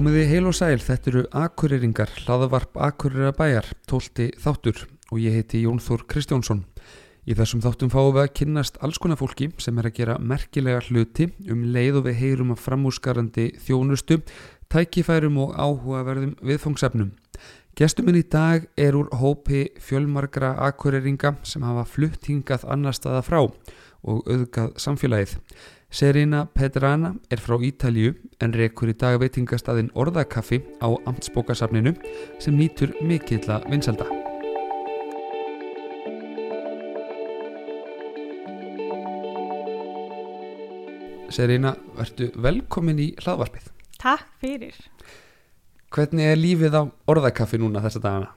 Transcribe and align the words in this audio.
Komiði 0.00 0.22
heil 0.30 0.46
og 0.48 0.54
sæl, 0.56 0.78
þetta 0.80 1.10
eru 1.10 1.22
Akureyringar, 1.36 2.08
hlaðavarp 2.22 2.78
Akureyra 2.86 3.34
bæjar, 3.36 3.66
tólti 3.84 4.30
þáttur 4.40 4.78
og 5.12 5.18
ég 5.20 5.34
heiti 5.36 5.58
Jón 5.60 5.76
Þór 5.84 6.06
Kristjánsson. 6.08 6.62
Í 7.28 7.34
þessum 7.36 7.60
þáttum 7.60 7.90
fáum 7.92 8.14
við 8.14 8.22
að 8.22 8.30
kynnast 8.38 8.78
alls 8.80 8.96
konar 8.96 9.18
fólki 9.20 9.50
sem 9.60 9.76
er 9.76 9.90
að 9.90 9.98
gera 9.98 10.14
merkilega 10.16 10.80
hluti 10.86 11.26
um 11.52 11.66
leið 11.74 11.98
og 12.00 12.06
við 12.06 12.16
heyrum 12.16 12.54
að 12.54 12.62
framúskarandi 12.64 13.44
þjónustu, 13.66 14.22
tækifærum 14.72 15.36
og 15.44 15.52
áhugaverðum 15.60 16.32
viðfangsefnum. 16.48 17.10
Gestuminn 17.76 18.22
í 18.22 18.24
dag 18.24 18.70
er 18.80 18.96
úr 18.96 19.12
hópi 19.20 19.66
fjölmargra 19.84 20.54
akureyringa 20.70 21.34
sem 21.44 21.68
hafa 21.68 21.84
flutt 21.84 22.24
hingað 22.32 22.64
annar 22.72 22.96
staða 22.96 23.20
frá 23.28 23.42
og 23.44 24.24
auðgað 24.24 24.72
samfélagið. 24.80 25.36
Serina 25.90 26.44
Pedrana 26.46 27.16
er 27.34 27.40
frá 27.42 27.56
Ítalju 27.66 28.12
en 28.38 28.52
rekur 28.54 28.92
í 28.92 28.94
dag 28.94 29.16
veitingastadinn 29.18 29.88
Orðakaffi 29.98 30.60
á 30.78 30.86
Amtsbókasafninu 31.10 31.96
sem 32.38 32.54
nýtur 32.54 32.92
mikill 33.02 33.42
að 33.50 33.66
vinselda. 33.72 34.06
Serina, 41.34 41.74
verðu 41.98 42.30
velkomin 42.38 43.02
í 43.02 43.10
hlaðvarpið. 43.18 43.68
Takk 43.98 44.30
fyrir. 44.38 44.78
Hvernig 45.90 46.30
er 46.30 46.38
lífið 46.38 46.78
á 46.78 46.82
Orðakaffi 47.10 47.58
núna 47.58 47.82
þessa 47.82 48.06
dagana? 48.06 48.32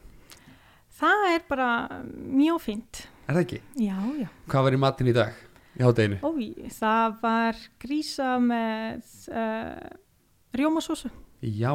Það 0.97 1.29
er 1.29 1.49
bara 1.53 1.71
mjög 2.17 2.61
fint. 2.65 3.07
Er 3.29 3.37
það 3.37 3.43
ekki? 3.45 3.65
Já, 3.77 3.97
já. 4.25 4.29
Hvað 4.49 4.71
var 4.71 4.73
í 4.73 4.85
matin 4.89 5.13
í 5.13 5.19
dag? 5.21 5.42
Í 5.73 5.81
hátteginu? 5.81 6.19
Ói, 6.27 6.47
það 6.69 7.15
var 7.23 7.55
grísa 7.81 8.35
með 8.43 9.07
uh, 9.33 9.87
rjómasósu. 10.53 11.09
Já, 11.41 11.71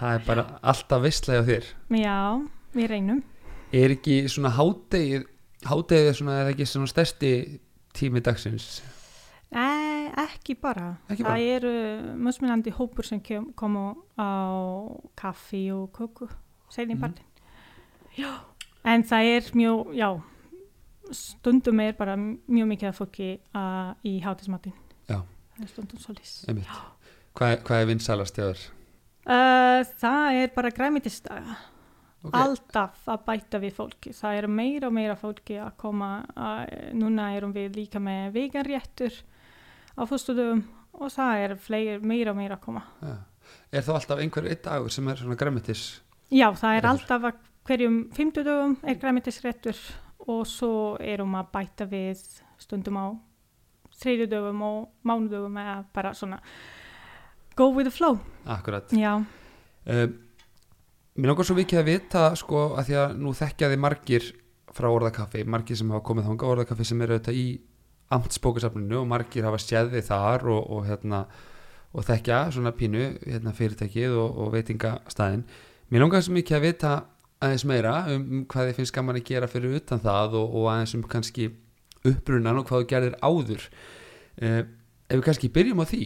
það 0.00 0.16
er 0.16 0.24
bara 0.26 0.46
alltaf 0.66 1.04
veistlega 1.04 1.44
þér. 1.46 1.68
Já, 2.00 2.16
við 2.74 2.88
reynum. 2.90 3.20
Er 3.74 3.94
ekki 3.94 4.16
svona 4.30 4.50
háttegið, 4.54 5.28
háttegið 5.66 6.10
svona, 6.18 6.40
er 6.42 6.50
ekki 6.54 6.66
svona 6.68 6.90
stærsti 6.90 7.30
tími 7.94 8.20
dagsins? 8.26 8.80
E, 9.54 9.64
ekki 10.24 10.56
bara. 10.58 10.96
Ekki 11.06 11.22
bara? 11.22 11.36
Það 11.38 11.54
eru 11.54 11.72
mjögsmunandi 12.18 12.72
hópur 12.74 13.06
sem 13.06 13.20
kem, 13.22 13.46
komu 13.54 13.92
á 14.18 14.26
kaffi 15.18 15.68
og 15.74 15.92
köku 15.94 16.26
segni 16.74 16.96
Mhm. 16.96 17.00
partin. 17.00 17.24
Já. 18.18 18.32
En 18.84 19.02
það 19.02 19.30
er 19.36 19.50
mjög, 19.54 19.94
já, 19.94 20.10
stundum 21.12 21.80
er 21.84 21.92
bara 21.98 22.16
mjög 22.16 22.70
mikið 22.70 22.88
af 22.90 22.98
fólki 23.00 23.28
uh, 23.56 23.92
í 24.06 24.16
hátismatin. 24.24 24.74
Já. 25.10 25.20
Það 25.54 25.66
er 25.66 25.70
stundum 25.72 26.02
svolítið. 26.02 26.72
Hvað, 27.34 27.54
hvað 27.66 27.82
er 27.82 27.90
vinsalast 27.90 28.38
hjá 28.38 28.46
þér? 28.46 28.64
Uh, 29.24 29.80
það 30.00 30.40
er 30.40 30.52
bara 30.54 30.72
græmitisdaga. 30.74 31.56
Ok. 32.24 32.36
Alltaf 32.40 33.08
að 33.12 33.24
bæta 33.26 33.60
við 33.60 33.74
fólki. 33.76 34.14
Það 34.16 34.38
er 34.38 34.48
meira 34.48 34.88
og 34.88 34.96
meira 34.96 35.16
fólki 35.20 35.58
að 35.60 35.74
koma. 35.80 36.10
Uh, 36.32 36.64
núna 36.96 37.30
erum 37.36 37.52
við 37.52 37.76
líka 37.82 38.00
með 38.00 38.32
veganréttur 38.38 39.20
á 39.94 40.02
fyrstudöfum 40.08 40.64
og 40.94 41.10
það 41.12 41.42
er 41.42 41.56
fleiri, 41.60 41.98
meira 42.00 42.32
og 42.32 42.38
meira 42.38 42.56
að 42.56 42.64
koma. 42.64 42.84
Ja. 43.02 43.18
Er 43.74 43.84
þá 43.84 43.92
alltaf 43.98 44.22
einhver 44.22 44.46
einn 44.48 44.62
dagur 44.64 44.92
sem 44.92 45.08
er 45.10 45.20
svona 45.20 45.36
græmitis? 45.36 45.82
Já, 46.32 46.48
það 46.56 46.78
er 46.78 46.88
alltaf 46.88 47.26
að 47.28 47.42
hverjum 47.68 47.98
fymtudöfum 48.16 48.76
er 48.88 48.98
græmitisréttur 49.02 49.78
og 50.30 50.42
svo 50.48 50.96
erum 51.00 51.36
að 51.38 51.52
bæta 51.52 51.86
við 51.90 52.20
stundum 52.60 52.98
á 53.00 53.06
þriðjudöfum 54.00 54.62
og 54.66 55.06
mánudöfum 55.06 55.56
eða 55.62 55.78
bara 55.94 56.14
svona 56.14 56.40
go 57.54 57.70
with 57.70 57.86
the 57.88 57.94
flow. 57.94 58.18
Akkurat. 58.46 58.90
Já, 58.92 59.22
Uh, 59.84 60.08
mér 61.20 61.28
langar 61.28 61.44
svo 61.44 61.58
vikið 61.58 61.78
að 61.82 61.88
vita 61.90 62.20
sko 62.40 62.70
að 62.72 62.86
því 62.88 62.94
að 63.02 63.18
nú 63.20 63.32
þekkja 63.36 63.68
þið 63.68 63.80
margir 63.84 64.28
frá 64.74 64.86
orðakaffi, 64.88 65.42
margir 65.44 65.76
sem 65.76 65.90
hafa 65.92 66.06
komið 66.08 66.30
þanga 66.30 66.46
orðakaffi 66.54 66.86
sem 66.88 67.02
eru 67.04 67.18
auðvitað 67.18 67.36
í 67.36 67.48
amtsbókasafninu 68.16 69.02
og 69.02 69.10
margir 69.10 69.44
hafa 69.44 69.60
séð 69.60 69.92
þið 69.92 70.06
þar 70.08 70.46
og, 70.54 70.70
og 70.72 70.88
hérna 70.88 71.20
og 71.92 72.06
þekkja 72.08 72.38
svona 72.56 72.72
pínu 72.74 73.04
hérna, 73.20 73.52
fyrirtækið 73.54 74.16
og, 74.22 74.40
og 74.40 74.50
veitingastæðin 74.56 75.44
mér 75.92 76.04
langar 76.06 76.24
svo 76.24 76.34
mikið 76.38 76.58
að 76.58 76.64
vita 76.64 76.94
aðeins 77.44 77.66
meira 77.68 77.94
um, 78.12 78.44
hvað 78.50 78.70
þið 78.70 78.78
finnst 78.80 78.96
gaman 78.96 79.20
að 79.20 79.28
gera 79.30 79.50
fyrir 79.50 79.76
utan 79.78 80.02
það 80.02 80.38
og, 80.40 80.56
og 80.58 80.70
aðeins 80.72 80.96
um 80.98 81.04
kannski 81.14 81.50
upprunan 82.04 82.60
og 82.60 82.68
hvað 82.68 82.84
þú 82.84 82.90
gerðir 82.92 83.18
áður 83.24 83.64
uh, 83.64 84.62
ef 85.08 85.18
við 85.18 85.26
kannski 85.28 85.52
byrjum 85.52 85.84
á 85.84 85.86
því 85.88 86.04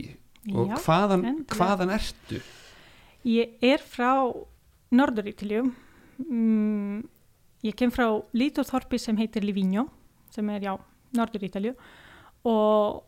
og 0.55 0.71
já. 0.71 0.79
hvaðan, 0.85 1.27
hvaðan 1.51 1.93
ertu? 1.97 2.41
Ég 3.29 3.59
er 3.65 3.83
frá 3.83 4.31
Norður-Ítalju. 4.95 5.67
Mm, 6.25 7.03
ég 7.67 7.77
kem 7.77 7.93
frá 7.93 8.07
lítóþorpi 8.33 9.01
sem 9.01 9.19
heitir 9.19 9.45
Livigno, 9.45 9.89
sem 10.33 10.49
er, 10.55 10.65
já, 10.71 10.75
Norður-Ítalju. 11.19 11.75
Og, 12.49 13.03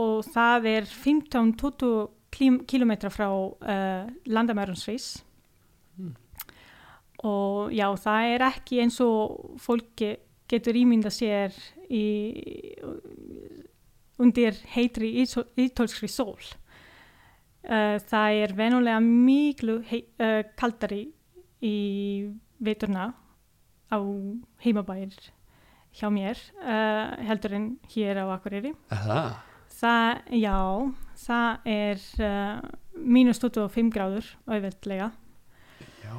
og 0.00 0.14
það 0.32 0.70
er 0.72 0.88
15-20 0.90 2.64
kilometra 2.70 3.12
frá 3.12 3.28
uh, 3.30 4.10
landamærumsveis. 4.26 5.12
Og 7.26 7.72
já, 7.74 7.86
það 8.00 8.34
er 8.34 8.44
ekki 8.48 8.80
eins 8.80 8.96
og 9.04 9.56
fólki 9.60 10.14
getur 10.50 10.78
ímynda 10.80 11.12
sér 11.12 11.54
í, 11.92 12.04
undir 14.20 14.56
heitri 14.74 15.12
ítólskri 15.20 16.08
sól. 16.10 16.40
Uh, 17.60 18.00
það 18.08 18.38
er 18.40 18.54
venulega 18.56 19.00
miklu 19.04 19.82
uh, 19.84 20.40
kaldari 20.56 21.02
í 21.60 21.76
veturna 22.56 23.10
á 23.92 24.00
heimabæir 24.64 25.12
hjá 25.92 26.08
mér 26.08 26.40
uh, 26.64 27.20
heldur 27.28 27.58
en 27.58 27.66
hér 27.92 28.22
á 28.24 28.32
Akureyri. 28.32 28.72
Er 28.88 29.04
það? 29.04 29.30
Já, 30.40 30.56
það 31.20 31.68
er 31.72 32.00
mínus 33.00 33.38
25 33.40 33.92
gráður 33.94 34.26
auðveldlega 34.44 35.12
Já. 36.02 36.16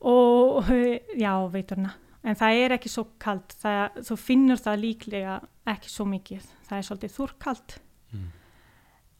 Og 0.00 0.58
uh, 0.68 0.96
já, 1.18 1.32
veturna. 1.52 1.94
En 2.28 2.34
það 2.36 2.60
er 2.64 2.74
ekki 2.76 2.90
svo 2.92 3.04
kald, 3.22 3.54
það, 3.62 4.00
þú 4.08 4.16
finnur 4.20 4.60
það 4.60 4.80
líklega 4.82 5.36
ekki 5.70 5.90
svo 5.92 6.04
mikið. 6.10 6.48
Það 6.68 6.78
er 6.80 6.88
svolítið 6.90 7.14
þurrkald 7.18 7.78
Mm. 8.08 8.28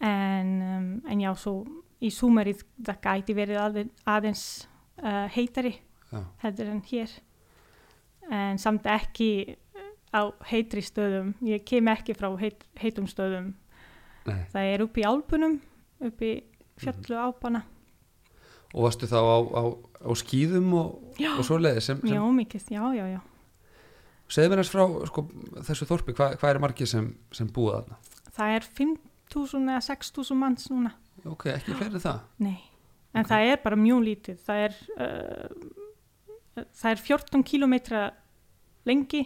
en, 0.00 0.50
um, 0.62 0.84
en 1.10 1.20
já, 1.20 1.28
svo 1.36 1.52
í 2.00 2.08
súmarið 2.14 2.62
það 2.86 3.00
gæti 3.04 3.34
verið 3.36 3.58
aðeins, 3.60 3.90
aðeins 4.08 4.44
uh, 5.02 5.26
heitari 5.34 5.74
Já. 6.08 6.22
heldur 6.40 6.70
en 6.72 6.80
hér 6.88 7.12
en 8.32 8.58
samt 8.62 8.86
ekki 8.88 9.56
á 10.16 10.32
heitri 10.48 10.80
stöðum 10.86 11.34
ég 11.44 11.66
kem 11.68 11.90
ekki 11.92 12.14
frá 12.16 12.30
heit, 12.40 12.64
heitum 12.80 13.04
stöðum 13.10 13.50
Nei. 14.24 14.46
það 14.54 14.70
er 14.72 14.86
upp 14.86 14.96
í 14.96 15.04
álpunum 15.04 15.58
upp 16.08 16.22
í 16.24 16.32
fjallu 16.80 17.18
ápana 17.28 17.64
Og 18.74 18.84
varstu 18.84 19.08
þá 19.08 19.16
á, 19.16 19.38
á, 19.48 19.62
á 20.04 20.10
skýðum 20.20 20.72
og, 20.76 21.18
og 21.38 21.44
svoleiði 21.46 21.80
sem, 21.80 22.00
sem 22.04 22.14
já, 22.18 22.22
mikið, 22.36 22.66
já, 22.74 22.82
já, 22.98 23.04
já 23.16 23.20
segðu 24.28 24.50
mér 24.52 24.60
eins 24.60 24.70
frá 24.74 24.82
sko, 25.08 25.22
þessu 25.64 25.86
þorpi, 25.88 26.12
hvað, 26.18 26.34
hvað 26.40 26.50
er 26.52 26.58
margir 26.60 26.90
sem, 26.90 27.06
sem 27.32 27.48
búa 27.48 27.78
þarna? 27.78 27.96
það 28.36 28.56
er 28.58 28.66
5.000 28.76 29.70
eða 29.72 29.84
6.000 29.88 30.36
manns 30.38 30.68
núna 30.68 30.92
Ok, 31.26 31.48
ekki 31.50 31.74
fleiri 31.74 31.98
það? 32.02 32.20
Nei, 32.44 32.58
en 33.14 33.24
Ok. 33.24 33.30
það 33.32 33.48
er 33.50 33.58
bara 33.64 33.76
mjög 33.80 34.04
lítið. 34.06 34.36
Það 34.46 34.60
er, 34.66 34.76
uh, 35.02 36.62
það 36.78 36.90
er 36.92 37.02
14 37.08 37.42
kílómetra 37.48 38.02
lengi 38.86 39.24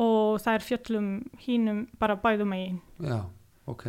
og 0.00 0.40
það 0.42 0.54
er 0.56 0.64
fjöllum 0.68 1.10
hínum 1.44 1.84
bara 2.00 2.16
bæðum 2.16 2.50
megin. 2.50 2.80
Já, 2.98 3.20
ok. 3.70 3.86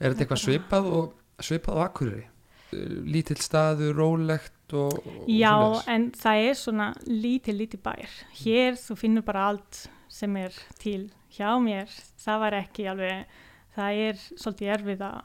Er 0.00 0.12
þetta 0.12 0.26
eitthvað 0.26 0.42
svipað 0.42 0.90
og 0.98 1.14
svipað 1.40 1.78
á 1.78 1.84
Akureyri? 1.86 2.26
Lítill 2.72 3.40
staður, 3.42 3.94
rólegt 3.98 4.72
og, 4.78 4.92
og 5.06 5.24
Já, 5.28 5.50
svoleiðis? 5.56 5.88
en 5.88 6.04
það 6.12 6.42
er 6.50 6.54
svona 6.60 6.88
lítið, 7.06 7.56
lítið 7.64 7.82
bær. 7.82 8.12
Hér 8.44 8.76
þú 8.78 8.96
finnur 9.00 9.24
bara 9.26 9.48
allt 9.50 9.80
sem 10.08 10.36
er 10.36 10.54
til 10.78 11.10
hjá 11.34 11.50
mér. 11.62 11.90
Það 12.20 12.38
var 12.44 12.52
ekki 12.60 12.86
alveg, 12.90 13.26
það 13.76 14.00
er 14.06 14.22
svolítið 14.36 14.72
erfið 14.76 15.04
að 15.08 15.20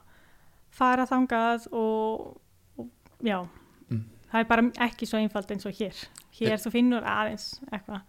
fara 0.75 1.05
þangað 1.05 1.67
og, 1.71 2.41
og 2.77 2.89
já, 3.23 3.39
Mm. 3.85 4.01
það 4.31 4.39
er 4.41 4.47
bara 4.49 4.63
ekki 4.87 5.05
svo 5.05 5.19
einfalt 5.21 5.51
eins 5.53 5.65
og 5.69 5.73
hér. 5.77 5.93
Hér 6.39 6.57
þú 6.57 6.71
finnur 6.73 7.03
aðeins 7.05 7.59
eitthvað. 7.71 8.01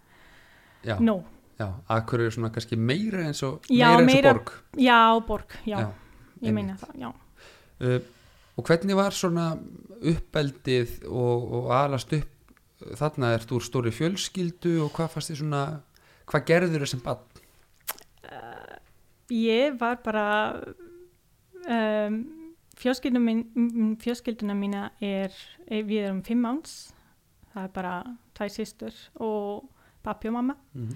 Já, 0.87 0.97
Nó. 1.01 1.19
já, 1.61 1.69
Akureyri 1.89 2.27
er 2.31 2.31
svona 2.33 2.51
kannski 2.55 2.77
meira 2.81 3.27
eins 3.27 3.43
og, 3.45 3.61
Já, 3.69 3.91
meira 3.93 4.01
eins 4.01 4.01
og 4.01 4.15
meira- 4.15 4.33
borg. 4.33 4.53
Já, 4.81 5.27
borg, 5.27 5.57
já, 5.67 5.79
Já, 5.79 5.93
ég 6.43 6.53
meina 6.55 6.77
það, 6.81 6.97
já. 7.05 7.13
Uh, 7.81 8.01
og 8.57 8.65
hvernig 8.65 8.97
var 8.97 9.15
svona 9.15 9.51
uppeldið 9.97 11.05
og, 11.09 11.53
og 11.61 11.71
alast 11.77 12.13
upp 12.17 12.33
þarna 12.97 13.33
ert 13.37 13.53
úr 13.57 13.65
stóri 13.65 13.93
fjölskyldu 13.95 14.79
og 14.85 14.93
hvað 14.97 15.15
fannst 15.15 15.33
þið 15.33 15.41
svona 15.41 15.63
hvað 16.29 16.47
gerður 16.51 16.85
þau 16.85 16.91
sem 16.93 17.05
bann? 17.05 17.23
Ég 19.33 19.79
var 19.81 19.97
bara 20.05 20.27
um, 21.67 22.19
fjölskylduna, 22.79 23.23
mín, 23.23 23.97
fjölskylduna 24.03 24.55
mína 24.59 24.91
er, 25.03 25.35
er, 25.67 25.83
við 25.87 26.05
erum 26.05 26.21
fimm 26.27 26.45
áns, 26.47 26.77
það 27.55 27.65
er 27.65 27.73
bara 27.75 27.95
tvær 28.37 28.53
sýstur 28.55 29.01
og 29.25 29.67
pappi 30.07 30.31
og 30.31 30.37
mamma 30.37 30.55
mm. 30.77 30.93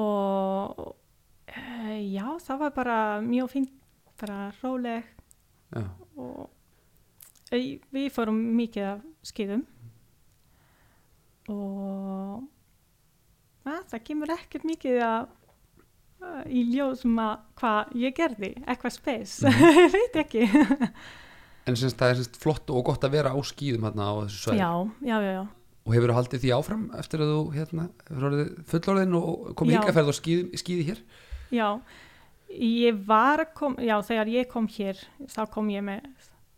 og 0.00 0.80
uh, 0.86 1.98
já, 2.00 2.26
það 2.46 2.64
var 2.64 2.74
bara 2.78 2.98
mjög 3.24 3.52
fínt, 3.56 3.74
bara 4.20 4.48
róleg 4.62 5.17
og 5.76 6.48
eh, 7.52 7.78
við 7.94 8.08
fórum 8.14 8.38
mikið 8.58 8.86
af 8.92 9.02
skýðum 9.28 9.64
og 11.52 12.46
að, 13.68 13.82
það 13.92 14.06
kemur 14.08 14.32
ekkert 14.36 14.68
mikið 14.68 15.02
að 15.04 15.34
að 16.18 16.48
í 16.50 16.64
ljósum 16.72 17.18
að 17.22 17.34
hvað 17.60 17.92
ég 18.02 18.16
gerði, 18.16 18.50
eitthvað 18.66 18.94
spes 18.96 19.34
ég 19.46 19.92
veit 19.94 20.18
ekki. 20.18 20.48
En 21.68 21.76
semst 21.78 21.98
það 22.00 22.10
er 22.10 22.18
semst 22.22 22.40
flott 22.42 22.72
og 22.74 22.88
gott 22.88 23.06
að 23.06 23.14
vera 23.18 23.34
á 23.34 23.38
skýðum 23.44 23.86
hérna 23.86 24.10
á 24.10 24.14
þessu 24.24 24.42
svæði. 24.42 24.58
Já, 24.58 24.70
já, 25.04 25.16
já, 25.22 25.32
já. 25.36 25.44
Og 25.88 25.94
hefur 25.96 26.12
þú 26.12 26.18
haldið 26.18 26.42
því 26.42 26.50
áfram 26.52 26.84
eftir 26.98 27.22
að 27.24 27.30
þú 27.32 27.42
hérna, 27.54 27.86
fullorðin 28.68 29.14
og 29.16 29.28
komið 29.56 29.72
Já. 29.72 29.78
hingað 29.78 29.96
ferð 29.96 30.10
og 30.12 30.16
skýði, 30.18 30.60
skýði 30.60 30.86
hér? 30.90 30.98
Já, 31.54 31.68
ég 32.48 32.98
var 33.06 33.42
að 33.44 33.52
kom, 33.54 33.76
já, 33.82 33.96
þegar 34.02 34.30
ég 34.32 34.48
kom 34.50 34.66
hér, 34.72 35.00
þá 35.28 35.40
kom 35.52 35.68
ég 35.70 35.84
með 35.84 36.06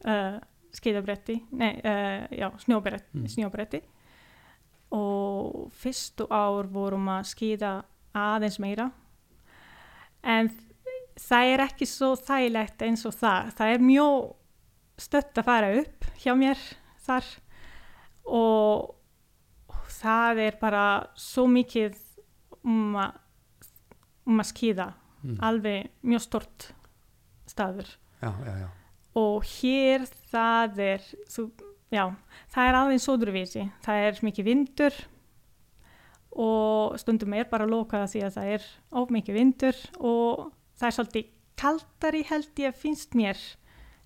uh, 0.07 0.39
skeiðabretti, 0.77 1.41
nei, 1.51 1.73
uh, 1.83 2.27
já, 2.31 2.49
snjóbretti, 2.65 3.19
Mm. 3.19 3.27
snjóbretti. 3.29 3.81
Og 4.95 5.71
fyrstu 5.71 6.27
ár 6.31 6.67
vorum 6.71 7.09
að 7.09 7.29
skeiða 7.31 7.73
aðeins 8.15 8.59
meira, 8.59 8.91
en 10.23 10.51
það 11.21 11.53
er 11.55 11.63
ekki 11.67 11.87
svo 11.87 12.15
þægilegt 12.19 12.83
eins 12.83 13.05
og 13.07 13.15
það, 13.15 13.53
það 13.59 13.75
er 13.75 13.85
mjög 13.87 14.35
stött 15.01 15.39
að 15.39 15.45
fara 15.45 15.71
upp 15.81 16.05
hjá 16.23 16.35
mér 16.37 16.59
þar. 17.07 17.25
Og 18.27 18.95
það 20.01 20.39
er 20.47 20.59
bara 20.61 20.85
svo 21.19 21.47
mikið 21.51 21.97
um 22.65 22.97
að 23.01 23.19
um 24.27 24.43
skýða 24.45 24.91
mm. 25.23 25.39
alveg 25.47 25.91
mjög 26.03 26.27
stort 26.27 26.71
staður 27.51 27.89
já, 28.21 28.31
já, 28.47 28.55
já, 28.65 28.69
og 29.21 29.49
hér 29.55 30.07
það 30.31 30.83
er 30.87 31.09
þú, 31.31 31.49
það 31.91 32.69
er 32.69 32.79
aðeins 32.83 33.09
sóðurvísi 33.09 33.67
það 33.85 34.07
er 34.07 34.23
mikið 34.29 34.51
vindur 34.51 35.03
og 36.31 36.97
stundum 37.03 37.35
er 37.35 37.49
bara 37.51 37.67
lokað 37.67 38.07
því 38.13 38.25
að 38.27 38.37
það 38.39 38.55
er 38.55 38.67
of 39.01 39.11
mikið 39.11 39.39
vindur 39.41 39.85
og 39.99 40.51
það 40.79 40.89
er 40.89 40.97
svolítið 40.97 41.31
kaldari 41.61 42.25
held 42.29 42.63
ég 42.63 42.79
finnst 42.79 43.17
mér 43.19 43.39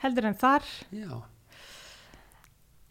heldur 0.03 0.29
en 0.31 0.37
þar 0.39 0.65
já. 0.91 1.13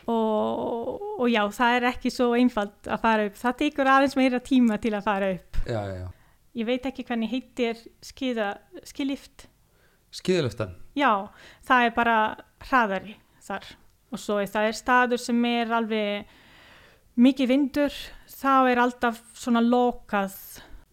og, 0.05 1.01
og 1.19 1.27
já, 1.31 1.43
það 1.57 1.77
er 1.77 1.87
ekki 1.91 2.13
svo 2.13 2.31
einfalt 2.37 2.89
að 2.89 3.03
fara 3.03 3.29
upp 3.29 3.39
það 3.41 3.57
tekur 3.63 3.91
aðeins 3.95 4.17
meira 4.19 4.43
tíma 4.43 4.77
til 4.81 4.93
að 4.93 5.07
fara 5.09 5.31
upp 5.35 5.63
já, 5.65 5.81
já, 5.81 5.95
já. 6.03 6.07
Ég 6.53 6.67
veit 6.67 6.85
ekki 6.85 7.05
hvernig 7.07 7.31
heitir 7.31 7.79
skiða, 8.03 8.53
skilift 8.85 9.47
skýðilöftan 10.13 10.75
Já, 10.93 11.29
það 11.65 11.87
er 11.87 11.95
bara 11.95 12.17
hraðari 12.67 13.15
þar. 13.43 13.65
Og 14.13 14.21
svo 14.21 14.37
er 14.41 14.51
það 14.51 14.67
er 14.69 14.77
staður 14.77 15.21
sem 15.21 15.39
er 15.49 15.73
alveg 15.73 16.35
mikið 17.23 17.49
vindur, 17.49 17.95
þá 18.29 18.69
er 18.69 18.81
alltaf 18.83 19.19
svona 19.37 19.61
lokað, 19.65 20.35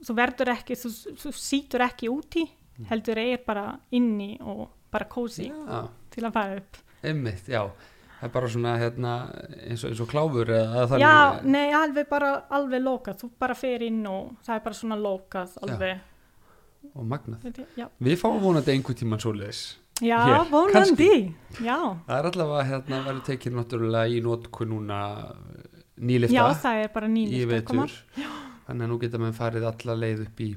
þú 0.05 0.17
verður 0.17 0.53
ekki, 0.55 0.77
þú, 0.81 0.91
þú 1.21 1.33
sítur 1.37 1.85
ekki 1.85 2.09
úti, 2.13 2.47
heldur 2.89 3.21
er 3.21 3.43
bara 3.45 3.67
inni 3.97 4.35
og 4.41 4.67
bara 4.91 5.09
kósi 5.09 5.51
já, 5.51 5.81
til 6.11 6.25
að 6.25 6.37
fara 6.37 6.61
upp. 6.61 6.81
einmitt, 7.05 7.49
já 7.49 7.63
það 8.21 8.29
er 8.29 8.33
bara 8.37 8.49
svona 8.53 8.77
hérna 8.81 9.15
eins 9.65 9.83
og, 9.85 9.91
eins 9.91 10.01
og 10.05 10.09
kláfur 10.13 10.53
eða 10.55 10.87
þannig. 10.93 11.05
Já, 11.05 11.41
nei, 11.57 11.67
alveg 11.81 12.09
bara 12.11 12.33
alveg 12.53 12.83
lokað, 12.85 13.21
þú 13.25 13.31
bara 13.41 13.57
fer 13.59 13.83
inn 13.87 14.01
og 14.11 14.33
það 14.47 14.57
er 14.59 14.65
bara 14.69 14.81
svona 14.81 14.99
lokað 15.01 15.59
alveg. 15.65 16.01
og 16.95 17.05
magnað. 17.07 17.45
Já, 17.57 17.65
já, 17.77 17.87
við 18.01 18.19
fáum 18.21 18.41
vonandi 18.45 18.73
einhver 18.75 18.97
tíman 18.97 19.21
svoleiðis. 19.21 19.63
Já 20.01 20.17
Hér, 20.25 20.47
vonandi, 20.49 21.35
já. 21.61 21.77
það 22.07 22.15
er 22.17 22.29
allavega 22.31 22.63
hérna 22.71 23.01
verður 23.05 23.25
tekið 23.27 23.53
náttúrulega 23.59 24.09
í 24.09 24.23
notkun 24.25 24.71
núna 24.73 25.01
nýlifta 26.01 26.33
Já, 26.39 26.45
það 26.63 26.79
er 26.85 26.93
bara 26.95 27.11
í 27.11 27.13
nýlist 27.13 27.53
að 27.53 27.65
koma. 27.69 27.85
vetur 27.85 28.31
þannig 28.71 28.87
að 28.87 28.91
nú 28.95 28.99
geta 29.03 29.21
mann 29.21 29.37
farið 29.37 29.67
alla 29.69 29.97
leið 30.01 30.23
upp 30.25 30.41
í 30.41 30.49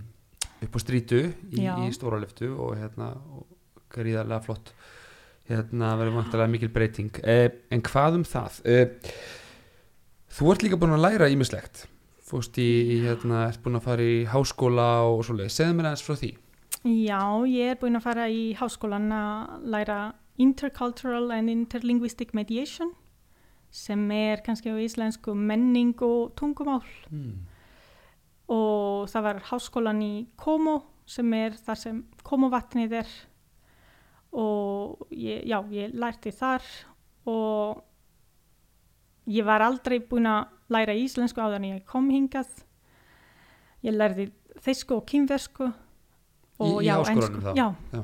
upp 0.63 0.77
á 0.77 0.79
strítu 0.79 1.19
í, 1.51 1.59
Já. 1.65 1.73
í 1.83 1.89
stóra 1.91 2.21
liftu 2.23 2.53
og 2.55 2.77
hérna 2.79 3.09
og 3.35 3.43
gríðarlega 3.91 4.45
flott 4.45 4.71
hérna 5.49 5.95
verður 5.99 6.19
vantarlega 6.19 6.53
mikil 6.53 6.71
breyting. 6.73 7.17
Eh, 7.23 7.49
en 7.71 7.81
hvað 7.83 8.19
um 8.19 8.27
það? 8.27 8.61
Eh, 8.65 9.15
þú 10.33 10.53
ert 10.53 10.63
líka 10.65 10.79
búin 10.79 10.95
að 10.95 11.05
læra 11.07 11.31
ímislegt 11.31 11.87
fórst 12.33 12.57
í, 12.61 12.69
í 12.95 12.97
hérna, 13.03 13.47
ert 13.51 13.61
búin 13.63 13.77
að 13.77 13.85
fara 13.85 14.07
í 14.07 14.23
háskóla 14.29 14.87
og 15.11 15.21
svoleið, 15.27 15.51
segðu 15.53 15.77
mér 15.77 15.91
aðeins 15.91 16.05
frá 16.07 16.17
því. 16.17 16.31
Já, 16.83 17.21
ég 17.47 17.73
er 17.73 17.79
búin 17.79 17.99
að 17.99 18.05
fara 18.07 18.27
í 18.31 18.43
háskólan 18.59 19.11
að 19.15 19.69
læra 19.75 19.99
Intercultural 20.41 21.29
and 21.35 21.51
Interlinguistic 21.51 22.33
Mediation 22.33 22.95
sem 23.73 24.01
er 24.13 24.41
kannski 24.45 24.73
á 24.73 24.77
íslensku 24.81 25.33
menning 25.37 25.93
og 26.05 26.33
tungumál. 26.37 26.85
Hmm. 27.09 27.49
og 28.53 29.07
það 29.09 29.23
var 29.23 29.37
háskólan 29.47 30.01
í 30.03 30.15
Komo 30.37 30.75
sem 31.09 31.29
er 31.33 31.55
þar 31.55 31.79
sem 31.79 32.01
Komovatnið 32.27 32.97
er 32.99 33.13
og 34.33 35.07
ég, 35.13 35.43
já, 35.45 35.59
ég 35.69 35.93
lærti 35.93 36.31
þar 36.33 36.63
og 37.29 37.83
ég 39.29 39.45
var 39.45 39.61
aldrei 39.61 39.99
búin 40.01 40.25
að 40.27 40.47
læra 40.73 40.95
íslensku 40.97 41.41
áður 41.43 41.59
en 41.61 41.67
ég 41.69 41.83
kom 41.85 42.09
hingað. 42.09 42.49
Ég 43.85 43.93
lærði 43.95 44.29
þýsku 44.63 44.97
og 44.97 45.05
kynversku 45.09 45.67
og 45.67 46.67
Í- 46.67 46.83
í 46.83 46.87
já, 46.87 46.95
háskólanum 46.97 47.39
ensku, 47.39 47.55
já. 47.57 47.67
Já. 47.93 48.03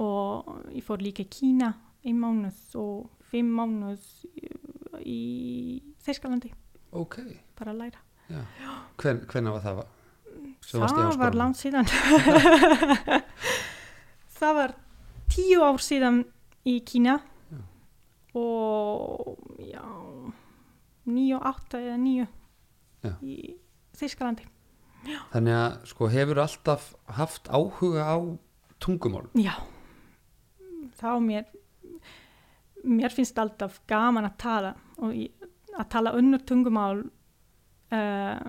og 0.00 0.48
ég 0.74 0.82
fór 0.84 0.98
líka 1.04 1.22
í 1.24 1.28
Kína 1.30 1.72
ein 2.04 2.18
mánuð 2.20 2.58
og 2.76 3.10
fimm 3.30 3.52
mánuð 3.56 4.02
í 5.04 5.80
Þýskalandi. 6.04 6.50
Ok, 6.92 7.20
bara 7.58 7.72
að 7.72 7.78
læra. 7.80 8.00
Hven, 9.00 9.24
hvenær 9.30 9.56
var 9.56 9.62
það? 9.64 9.84
í 10.64 10.80
það 10.80 11.16
var 11.20 11.34
langt 11.36 11.58
síðan 11.60 11.84
það 14.38 14.56
var 14.60 14.74
tíu 15.32 15.62
ár 15.64 15.82
síðan 15.82 16.24
í 16.68 16.78
Kína. 16.86 17.18
Já. 17.50 17.60
og 18.40 19.60
já 19.60 19.84
níu, 21.04 21.38
átta 21.38 21.78
eða 21.78 22.26
Já. 23.04 23.12
í 23.20 23.56
Þýskalandi. 23.94 24.46
Þannig 25.34 25.54
að 25.58 25.74
sko 25.90 26.08
hefur 26.08 26.40
alltaf 26.40 26.86
haft 27.12 27.50
áhuga 27.52 28.06
á 28.08 28.16
tungumál 28.80 29.28
já. 29.36 29.52
Þá 30.96 31.10
mér 31.20 31.44
mér 32.84 33.12
finnst 33.12 33.38
alltaf 33.40 33.80
gaman 33.88 34.28
að 34.28 34.38
tala 34.40 34.72
og 35.00 35.12
í, 35.16 35.28
að 35.76 35.90
tala 35.92 36.14
önnur 36.16 36.42
tungumál 36.48 37.04
uh, 37.92 38.40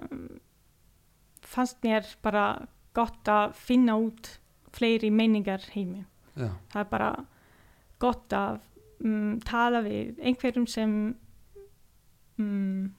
fannst 1.45 1.83
mér 1.85 2.07
bara 2.23 2.47
gott 2.95 3.27
að 3.31 3.55
finna 3.59 3.97
út 3.99 4.35
fleiri 4.75 5.09
meiningar 5.11 5.63
heimi 5.75 6.03
já, 6.35 6.49
það 6.73 6.81
er 6.83 6.89
bara 6.91 7.09
gott 8.03 8.33
að 8.35 8.59
um, 9.05 9.39
tala 9.45 9.81
við 9.85 10.19
einhverjum 10.19 10.67
sem 10.67 10.95
um, 12.39 12.89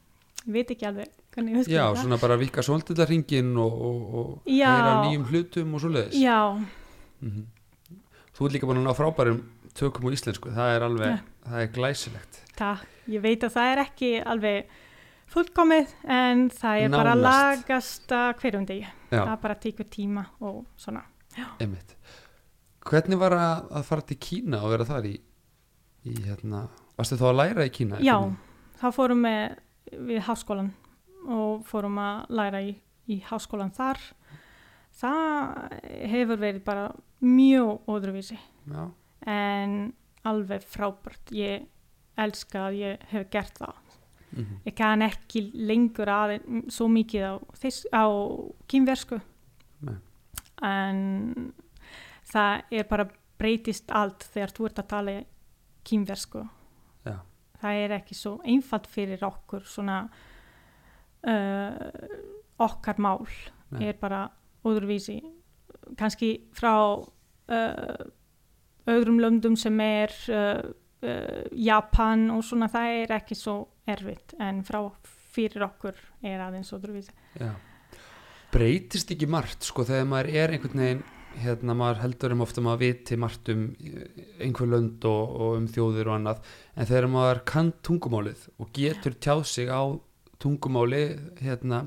veit 0.47 0.71
ekki 0.73 0.87
alveg 0.88 1.11
hvernig 1.35 1.66
já 1.68 1.83
það. 1.90 1.99
svona 2.02 2.18
bara 2.23 2.38
vika 2.40 2.62
svolítið 2.64 3.02
hringin 3.11 3.50
og, 3.61 3.75
og, 3.88 4.14
og 4.21 4.49
Já. 4.49 4.71
heyra 4.73 4.95
nýjum 5.04 5.26
hlutum 5.30 5.75
og 5.76 5.85
svoleiðis 5.85 6.16
já, 6.23 6.38
Mhm. 7.23 7.45
þú 8.37 8.47
ert 8.47 8.52
líka 8.52 8.66
búin 8.68 8.80
að 8.83 8.87
ná 8.88 8.95
frábærum 8.97 9.38
tökum 9.76 10.09
á 10.09 10.11
íslensku, 10.12 10.50
það 10.52 10.75
er 10.76 10.83
alveg 10.85 11.12
Já. 11.12 11.18
það 11.49 11.61
er 11.62 11.71
glæsilegt 11.76 12.40
takk, 12.56 12.87
ég 13.09 13.21
veit 13.25 13.40
að 13.45 13.52
það 13.56 13.73
er 13.73 13.83
ekki 13.85 14.11
alveg 14.25 14.66
fullkomið 15.33 15.92
en 16.09 16.49
það 16.50 16.83
er 16.85 16.88
bara 16.92 17.12
að 17.16 17.21
Nánast. 17.21 17.68
lagast 17.68 18.12
að 18.12 18.35
hverjum 18.40 18.66
degi 18.68 18.87
já, 19.11 19.21
það 19.26 19.40
bara 19.42 19.54
tekur 19.54 19.85
tíma 19.90 20.26
og 20.40 20.64
svona 20.78 21.02
hvernig 22.87 23.19
var 23.19 23.35
að, 23.37 23.69
að 23.78 23.87
fara 23.88 24.07
til 24.09 24.19
Kína 24.23 24.62
og 24.62 24.73
vera 24.75 24.88
þar 24.88 25.09
í, 25.11 25.14
í 26.07 26.16
hérna, 26.25 26.66
varstu 26.97 27.19
þá 27.21 27.28
að 27.31 27.38
læra 27.40 27.66
í 27.66 27.73
Kína 27.75 28.00
já, 28.05 28.16
þá 28.81 28.87
fórum 28.95 29.25
við 29.26 29.57
við 29.93 30.23
háskólan 30.26 30.73
og 31.31 31.64
fórum 31.66 31.99
að 32.02 32.37
læra 32.38 32.62
í, 32.62 32.75
í 33.11 33.21
háskólan 33.26 33.75
þar. 33.75 34.00
Það 34.97 35.75
hefur 36.09 36.40
verið 36.40 36.62
bara 36.64 36.87
mjög 37.21 37.88
óðruvísi 37.90 38.38
já, 38.38 38.85
en 39.28 39.93
alveg 40.26 40.64
frábært. 40.66 41.33
Ég 41.37 41.66
elska 42.16 42.69
að 42.69 42.78
ég 42.81 43.09
hef 43.12 43.26
gert 43.31 43.61
það. 43.61 43.83
Mhm, 44.37 44.57
ég 44.66 44.76
kann 44.76 45.05
ekki 45.05 45.45
lengur 45.55 46.11
að 46.11 46.38
svo 46.73 46.88
mikið 46.90 47.26
á, 47.28 47.35
á 47.93 48.05
kynversku. 48.69 49.21
En 50.64 51.52
það 52.26 52.76
er 52.78 52.88
bara 52.88 53.08
breytist 53.36 53.92
allt 53.92 54.28
þegar 54.32 54.54
þú 54.56 54.68
ert 54.68 54.80
að 54.80 54.90
tala 54.92 55.16
kýmversku 55.86 56.42
Já. 57.06 57.16
það 57.60 57.82
er 57.82 57.94
ekki 57.98 58.16
svo 58.18 58.36
einfalt 58.48 58.88
fyrir 58.90 59.25
okkur 59.26 59.66
svona 59.68 59.98
uh, 61.26 61.76
okkar 62.62 63.02
mál 63.02 63.26
Nei. 63.70 63.88
er 63.90 64.00
bara 64.00 64.25
öðruvísi 64.66 65.20
kannski 65.98 66.32
frá 66.56 66.75
uh, 66.96 68.06
öðrum 68.90 69.20
löndum 69.22 69.56
sem 69.58 69.78
er 69.84 70.14
uh, 70.32 70.64
uh, 71.02 71.44
Japan 71.52 72.30
og 72.34 72.44
svona 72.46 72.70
það 72.72 72.98
er 73.02 73.16
ekki 73.20 73.38
svo 73.38 73.58
erfitt 73.86 74.34
en 74.42 74.64
frá 74.66 74.80
fyrir 75.36 75.66
okkur 75.68 75.98
er 76.25 76.42
aðeins 76.46 76.72
öðruvísi 76.75 77.14
Já. 77.38 77.52
Breytist 78.56 79.12
ekki 79.12 79.28
margt 79.28 79.66
sko 79.68 79.84
þegar 79.84 80.08
maður 80.08 80.32
er 80.40 80.54
einhvern 80.56 80.82
veginn 80.82 81.04
hérna 81.42 81.75
maður 81.76 81.98
heldur 82.00 82.32
um 82.32 82.44
ofta 82.46 82.62
maður 82.64 82.82
viti 82.86 83.18
margt 83.20 83.50
um 83.52 83.66
einhver 84.40 84.70
lönd 84.72 85.04
og, 85.04 85.34
og 85.36 85.56
um 85.58 85.66
þjóðir 85.68 86.08
og 86.08 86.14
annað 86.16 86.52
en 86.72 86.88
þegar 86.88 87.08
maður 87.12 87.42
kann 87.50 87.72
tungumálið 87.84 88.46
og 88.56 88.70
getur 88.76 89.18
tjáð 89.20 89.42
sig 89.50 89.68
á 89.68 89.84
tungumáli 90.40 91.02
hérna 91.42 91.82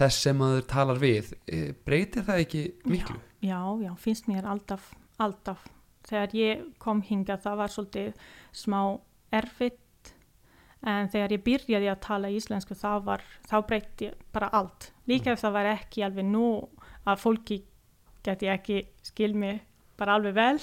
þess 0.00 0.24
sem 0.24 0.40
maður 0.40 0.64
talar 0.70 1.02
við 1.02 1.34
eh, 1.44 1.68
breytir 1.84 2.24
það 2.24 2.42
ekki 2.46 2.64
miklu? 2.88 3.18
Já, 3.44 3.60
já, 3.84 3.92
finnst 4.00 4.28
mér 4.28 4.48
alltaf, 4.48 4.90
alltaf. 5.20 5.62
Þegar 6.08 6.34
ég 6.36 6.64
kom 6.80 7.00
hinga 7.04 7.36
það 7.40 7.60
var 7.60 7.72
svolítið 7.72 8.26
smá 8.56 8.80
erfitt 9.36 9.80
en 10.86 11.08
þegar 11.12 11.32
ég 11.36 11.42
byrjaði 11.44 11.88
að 11.92 12.00
tala 12.06 12.30
íslensku 12.32 12.74
þá, 12.78 12.92
var, 13.04 13.24
þá 13.48 13.56
breytti 13.68 14.10
bara 14.32 14.48
allt. 14.56 14.90
Líka 15.10 15.34
ef 15.34 15.42
það 15.42 15.52
var 15.58 15.68
ekki 15.74 16.04
alveg 16.06 16.24
nú 16.30 16.46
að 17.08 17.20
fólki 17.20 17.58
geti 18.24 18.48
ekki 18.52 18.78
skil 19.04 19.34
mig 19.36 19.60
bara 20.00 20.14
alveg 20.16 20.34
vel 20.36 20.60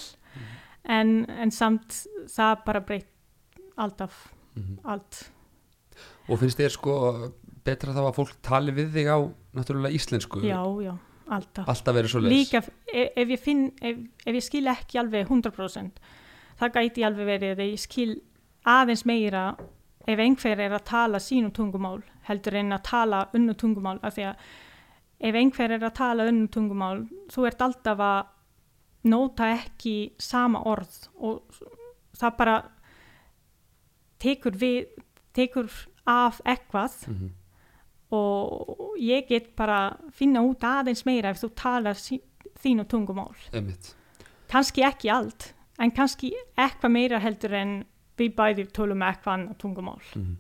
en, 0.90 1.26
en 1.30 1.52
samt 1.54 2.04
það 2.30 2.64
bara 2.66 2.82
breytt 2.86 3.14
alltaf, 3.78 4.28
Mm 4.58 4.80
allt. 4.90 5.28
og 6.30 6.40
finnst 6.42 6.58
þér 6.58 6.72
sko 6.74 6.94
betra 7.66 7.94
þá 7.94 8.00
að 8.08 8.16
fólk 8.18 8.32
tali 8.46 8.72
við 8.74 8.88
þig 8.96 9.10
á 9.10 9.18
náttúrulega 9.58 9.94
íslensku 9.94 10.42
Já, 10.46 10.58
já, 10.82 10.94
alltaf. 11.30 11.68
alltaf 11.70 11.94
verið 11.98 12.10
svo 12.14 12.22
leis 12.24 12.34
líka 12.34 12.62
ef, 12.64 12.70
ef, 12.90 13.28
ég 13.30 13.40
finn, 13.44 13.68
ef, 13.82 14.00
ef 14.26 14.38
ég 14.40 14.46
skil 14.46 14.66
ekki 14.72 14.98
alveg 15.02 15.30
100% 15.30 16.02
það 16.58 16.74
gæti 16.80 17.06
alveg 17.06 17.30
verið 17.30 17.54
að 17.62 17.70
ég 17.76 17.84
skil 17.86 18.16
aðeins 18.66 19.06
meira 19.06 19.44
ef 20.08 20.20
einhver 20.24 20.60
er 20.64 20.74
að 20.78 20.86
tala 20.88 21.20
sínu 21.20 21.52
tungumál 21.56 22.02
heldur 22.30 22.56
en 22.60 22.72
að 22.76 22.84
tala 22.90 23.20
unnu 23.36 23.54
tungumál 23.60 24.00
af 24.04 24.16
því 24.16 24.26
að 24.30 24.36
ef 25.30 25.36
einhver 25.42 25.72
er 25.78 25.84
að 25.88 25.96
tala 26.00 26.28
unnu 26.32 26.48
tungumál 26.54 27.02
þú 27.34 27.48
ert 27.50 27.62
alltaf 27.66 28.04
að 28.08 29.10
nota 29.12 29.50
ekki 29.56 29.96
sama 30.20 30.62
orð 30.68 30.96
og 31.18 31.60
það 32.18 32.38
bara 32.38 32.56
tekur 34.20 34.58
við 34.58 34.88
tekur 35.38 35.70
af 36.08 36.40
eitthvað 36.46 36.96
mm 37.12 37.28
og 38.08 38.94
ég 39.04 39.26
get 39.28 39.50
bara 39.60 39.98
finna 40.16 40.40
út 40.48 40.62
aðeins 40.64 41.02
meira 41.04 41.34
ef 41.34 41.42
þú 41.42 41.50
talar 41.60 41.98
sí- 42.00 42.22
þínu 42.64 42.86
tungumál. 42.88 43.36
einmitt 43.52 43.90
Kanski 44.48 44.80
ekki 44.88 45.10
allt, 45.12 45.50
en 45.78 45.92
kannski 45.92 46.30
eitthvað 46.56 46.94
meira 46.94 47.20
heldur 47.20 47.52
en 47.60 47.74
við 48.18 48.36
bæði 48.36 48.68
tölum 48.74 49.04
eitthvað 49.06 49.50
tungumál. 49.62 50.02
mm 50.16 50.36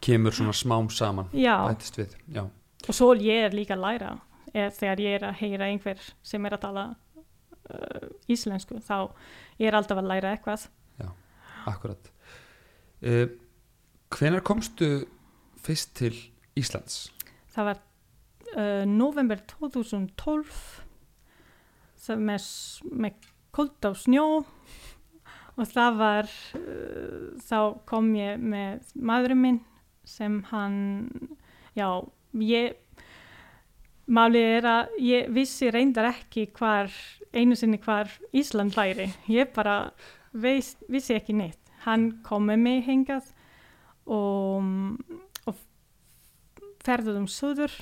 kemur 0.00 0.32
svona 0.34 0.54
smám 0.56 0.88
saman 0.90 1.28
Já, 1.32 1.60
bætist 1.68 1.98
við 1.98 2.14
já. 2.32 2.44
og 2.88 2.94
svo 2.94 3.12
ég 3.14 3.48
er 3.48 3.56
líka 3.56 3.76
að 3.76 3.84
læra 3.84 4.12
eða 4.54 4.70
þegar 4.78 5.02
ég 5.04 5.16
er 5.18 5.26
að 5.28 5.38
heyra 5.42 5.68
einhver 5.68 6.00
sem 6.24 6.46
er 6.46 6.56
að 6.56 6.62
tala 6.64 6.84
uh, 6.88 8.08
íslensku, 8.30 8.78
þá 8.80 9.12
ég 9.60 9.68
er 9.68 9.76
alltaf 9.76 10.00
að 10.00 10.08
læra 10.08 10.32
eitthvað. 10.32 10.68
Akkurat 11.68 12.10
uh, 13.04 13.26
Hvenær 14.08 14.40
komstu 14.40 15.04
fyrst 15.60 15.92
til 15.98 16.14
Íslands? 16.56 17.10
Það 17.52 17.68
var 17.68 17.82
uh, 18.56 18.84
november 18.88 19.42
2012 19.52 20.54
það 22.06 22.24
með, 22.30 22.46
með 22.88 23.28
kold 23.52 23.84
á 23.84 23.92
snjó 23.92 24.24
og 25.58 25.66
það 25.66 25.96
var 25.98 26.28
uh, 26.58 27.30
þá 27.42 27.58
kom 27.88 28.12
ég 28.16 28.38
með 28.38 28.92
maðurinn 28.94 29.42
minn 29.42 29.60
sem 30.08 30.38
hann 30.48 31.08
já, 31.76 31.88
ég 32.40 32.76
málið 34.08 34.52
er 34.58 34.68
að 34.70 35.00
ég 35.04 35.32
vissi 35.36 35.70
reyndar 35.72 36.10
ekki 36.12 36.46
hvar 36.56 36.92
einu 37.36 37.56
sinni 37.58 37.80
hvar 37.82 38.10
Ísland 38.32 38.76
væri. 38.76 39.10
Ég 39.28 39.52
bara 39.52 39.90
veist, 40.32 40.80
vissi 40.88 41.16
ekki 41.18 41.36
neitt. 41.36 41.60
Hann 41.84 42.22
kom 42.26 42.48
með 42.48 42.62
mig 42.64 42.80
hingað 42.88 43.28
og, 44.08 44.64
og 45.44 45.60
ferðuðum 46.84 47.28
söður 47.30 47.74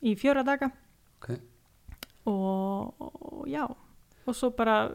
í 0.00 0.16
fjóra 0.18 0.46
daga. 0.46 0.72
Ok. 1.18 1.32
og, 2.30 2.94
og 3.02 3.46
já 3.50 3.64
og 4.28 4.36
svo 4.36 4.50
bara 4.54 4.90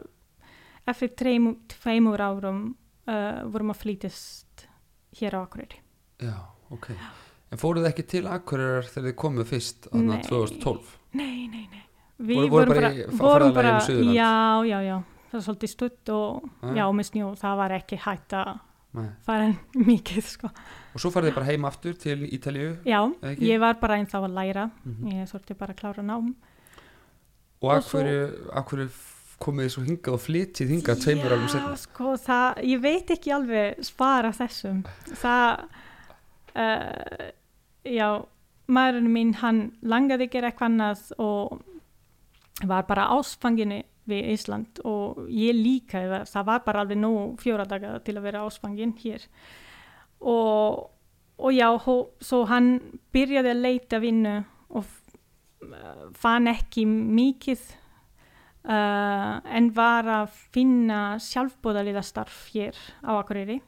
eftir 0.87 1.13
tveimur, 1.19 2.21
árum 2.21 2.63
uh, 3.07 3.43
vorum 3.53 3.71
að 3.73 3.81
flytast 3.83 4.67
hér 5.19 5.37
á 5.37 5.39
Akureyri 5.45 5.79
Já, 6.23 6.35
ok 6.73 6.91
En 7.53 7.59
fóruð 7.61 7.85
ekki 7.85 8.03
til 8.09 8.25
Akureyrar 8.27 8.87
þegar 8.89 9.11
þið 9.11 9.17
komuð 9.21 9.49
fyrst 9.51 9.87
aðna 9.93 10.15
Nei. 10.17 10.23
2012? 10.27 10.93
nei, 11.13 11.47
nei, 11.47 11.65
nei 11.69 11.81
við 12.23 12.37
voru 12.39 12.49
vorum 12.53 12.71
bara 12.73 12.81
bara, 12.89 13.17
vorum 13.19 13.53
bara 13.53 13.73
um 13.75 13.81
Suðurland? 13.85 14.15
já, 14.17 14.31
já, 14.69 14.77
já 14.87 14.95
það 15.33 15.37
var 15.39 15.43
svolítið 15.47 15.71
stutt 15.73 16.09
og 16.13 16.43
Ah. 16.63 16.73
já, 16.77 16.83
með 16.93 17.07
snjó 17.09 17.27
það 17.41 17.57
var 17.57 17.71
ekki 17.79 17.97
hægt 18.05 18.33
að 18.37 18.51
fara 19.25 19.47
mikið 19.89 20.25
sko. 20.29 20.49
Og 20.93 21.01
svo 21.01 21.09
farið 21.09 21.31
þið 21.31 21.35
bara 21.39 21.47
heim 21.49 21.63
aftur 21.65 21.95
til 21.97 22.19
Ítalíu 22.29 22.75
já, 22.85 22.99
ekki? 23.25 23.47
ég 23.49 23.59
var 23.63 23.79
bara 23.81 23.97
ennþá 24.01 24.21
að 24.21 24.35
læra 24.37 24.65
mm 24.85 25.07
ég 25.13 25.31
þurfti 25.31 25.57
bara 25.57 25.73
að 25.73 25.81
klára 25.81 26.05
nám 26.05 26.33
Og 27.63 27.69
Og 27.69 27.77
Akureyri 28.53 28.89
komið 29.43 29.71
svo 29.73 29.83
hingað 29.87 30.15
og 30.17 30.21
flytið 30.23 30.73
hingað 30.73 31.01
tveimur 31.03 31.35
alveg 31.35 31.49
Já, 31.49 31.53
setna 31.55 31.79
sko, 31.81 32.13
það, 32.23 32.61
ég 32.69 32.83
veit 32.83 33.13
ekki 33.15 33.33
alveg 33.35 33.83
spara 33.85 34.31
þessum. 34.35 34.83
Það, 35.21 35.63
uh, 36.63 37.25
já, 37.87 38.07
maðurinn 38.73 39.11
minn, 39.13 39.33
hann 39.41 39.63
langaði 39.81 40.29
að 40.29 40.35
gera 40.37 40.51
eitthvað 40.51 40.71
annað 40.71 41.03
og 41.23 42.67
var 42.69 42.87
bara 42.87 43.09
ásfanginu 43.17 43.81
við 44.09 44.31
Ísland 44.33 44.81
og 44.87 45.27
ég 45.31 45.55
líka, 45.55 46.01
það, 46.27 46.47
var 46.49 46.65
bara 46.65 46.83
alveg 46.83 46.99
nú 46.99 47.13
fjóra 47.39 47.67
daga 47.67 47.95
til 48.03 48.17
að 48.17 48.25
vera 48.27 48.43
ásfangin 48.47 48.95
hér. 48.99 49.23
Og, 50.23 50.89
og 51.39 51.55
já, 51.55 51.69
hó, 51.85 51.95
svo 52.23 52.43
hann 52.51 52.75
byrjaði 53.15 53.53
að 53.53 53.63
leita 53.63 54.01
vinnu 54.03 54.35
og 54.73 54.83
uh, 55.67 56.11
fann 56.19 56.51
ekki 56.51 56.85
mikið 56.87 57.63
uh, 58.63 59.35
en 59.43 59.69
var 59.75 60.09
að 60.21 60.39
finna 60.55 61.19
sjálfbóðaliða 61.23 62.03
starf 62.05 62.47
hér 62.53 62.77
á 63.03 63.17
Akureyri. 63.19 63.59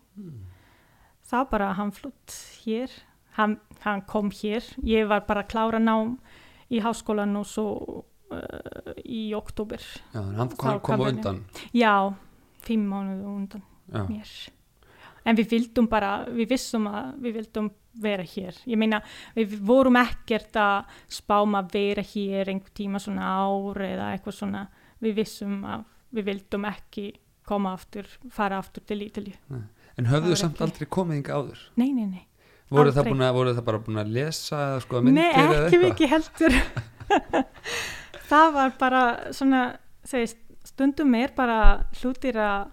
Þá 1.25 1.37
bara 1.51 1.71
hann 1.77 1.93
flutt 1.95 2.35
hér, 2.63 2.91
hann, 3.37 3.57
hann 3.83 4.03
kom 4.09 4.31
hér, 4.31 4.65
ég 4.85 5.07
var 5.09 5.25
bara 5.27 5.45
að 5.45 5.53
klára 5.55 5.81
nám 5.81 6.17
í 6.69 6.81
háskólan 6.83 7.35
og 7.39 7.47
svo 7.49 7.69
uh, 8.33 8.91
í 9.03 9.29
oktober. 9.37 9.81
Já, 10.13 10.21
hann, 10.21 10.53
kom 10.57 10.83
kom 10.85 11.07
undan 11.07 11.41
Já, 11.75 12.13
fimm 12.65 12.85
mánuðu 12.91 13.33
undan 13.35 13.65
Já, 13.89 14.05
mér. 14.09 14.35
En 15.25 15.37
við 15.37 15.55
vildum 15.55 15.89
bara, 15.89 16.19
við 16.29 16.53
vissum 16.53 16.85
að 16.85 17.15
við 17.23 17.39
vildum 17.39 17.71
vera 18.01 18.25
hér. 18.27 18.57
Ég 18.69 18.79
meina, 18.79 18.99
við 19.35 19.55
vorum 19.65 19.97
ekkert 19.99 20.57
að 20.59 20.97
spáma 21.11 21.63
að 21.63 21.71
vera 21.75 22.03
hér 22.05 22.51
einhver 22.51 22.73
tíma 22.75 23.01
svona 23.01 23.29
ár 23.41 23.79
eða 23.85 24.11
eitthvað 24.13 24.37
svona. 24.39 24.65
Við 25.05 25.17
vissum 25.21 25.59
að 25.69 25.83
við 26.15 26.27
vildum 26.31 26.65
ekki 26.69 27.07
koma 27.45 27.73
aftur, 27.77 28.07
fara 28.33 28.57
aftur 28.61 28.85
til 28.89 29.01
Ítalíu. 29.05 29.35
En 29.99 30.07
höfðu 30.09 30.35
samt 30.39 30.55
ekki- 30.57 30.65
aldrei 30.65 30.87
komið 30.91 31.19
hingað 31.19 31.35
áður? 31.41 31.59
Nei, 31.79 31.91
nei, 31.93 32.05
nei. 32.09 32.23
Voru 32.73 32.89
það, 32.91 33.11
að, 33.13 33.33
voru 33.37 33.51
það 33.53 33.65
bara 33.67 33.79
búin 33.85 33.99
að 34.01 34.13
lesa 34.15 34.57
eða 34.71 34.79
sko 34.81 34.97
að 34.97 35.03
myndir 35.05 35.21
Nei, 35.21 35.33
eða 35.37 35.57
ekki 35.67 35.77
eitthvað? 35.77 35.83
mikið 35.91 36.09
heldur. 36.15 36.55
það 38.31 38.47
var 38.55 38.71
bara 38.79 39.01
svona, 39.37 39.59
segist, 40.03 40.39
stundum 40.65 41.13
er 41.19 41.33
bara 41.37 41.59
hlutir 42.01 42.39
að 42.41 42.71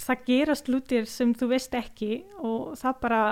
það 0.00 0.22
gerast 0.28 0.68
hlutir 0.70 1.08
sem 1.08 1.32
þú 1.36 1.48
veist 1.52 1.74
ekki 1.76 2.10
og 2.40 2.76
það 2.80 3.00
bara 3.02 3.22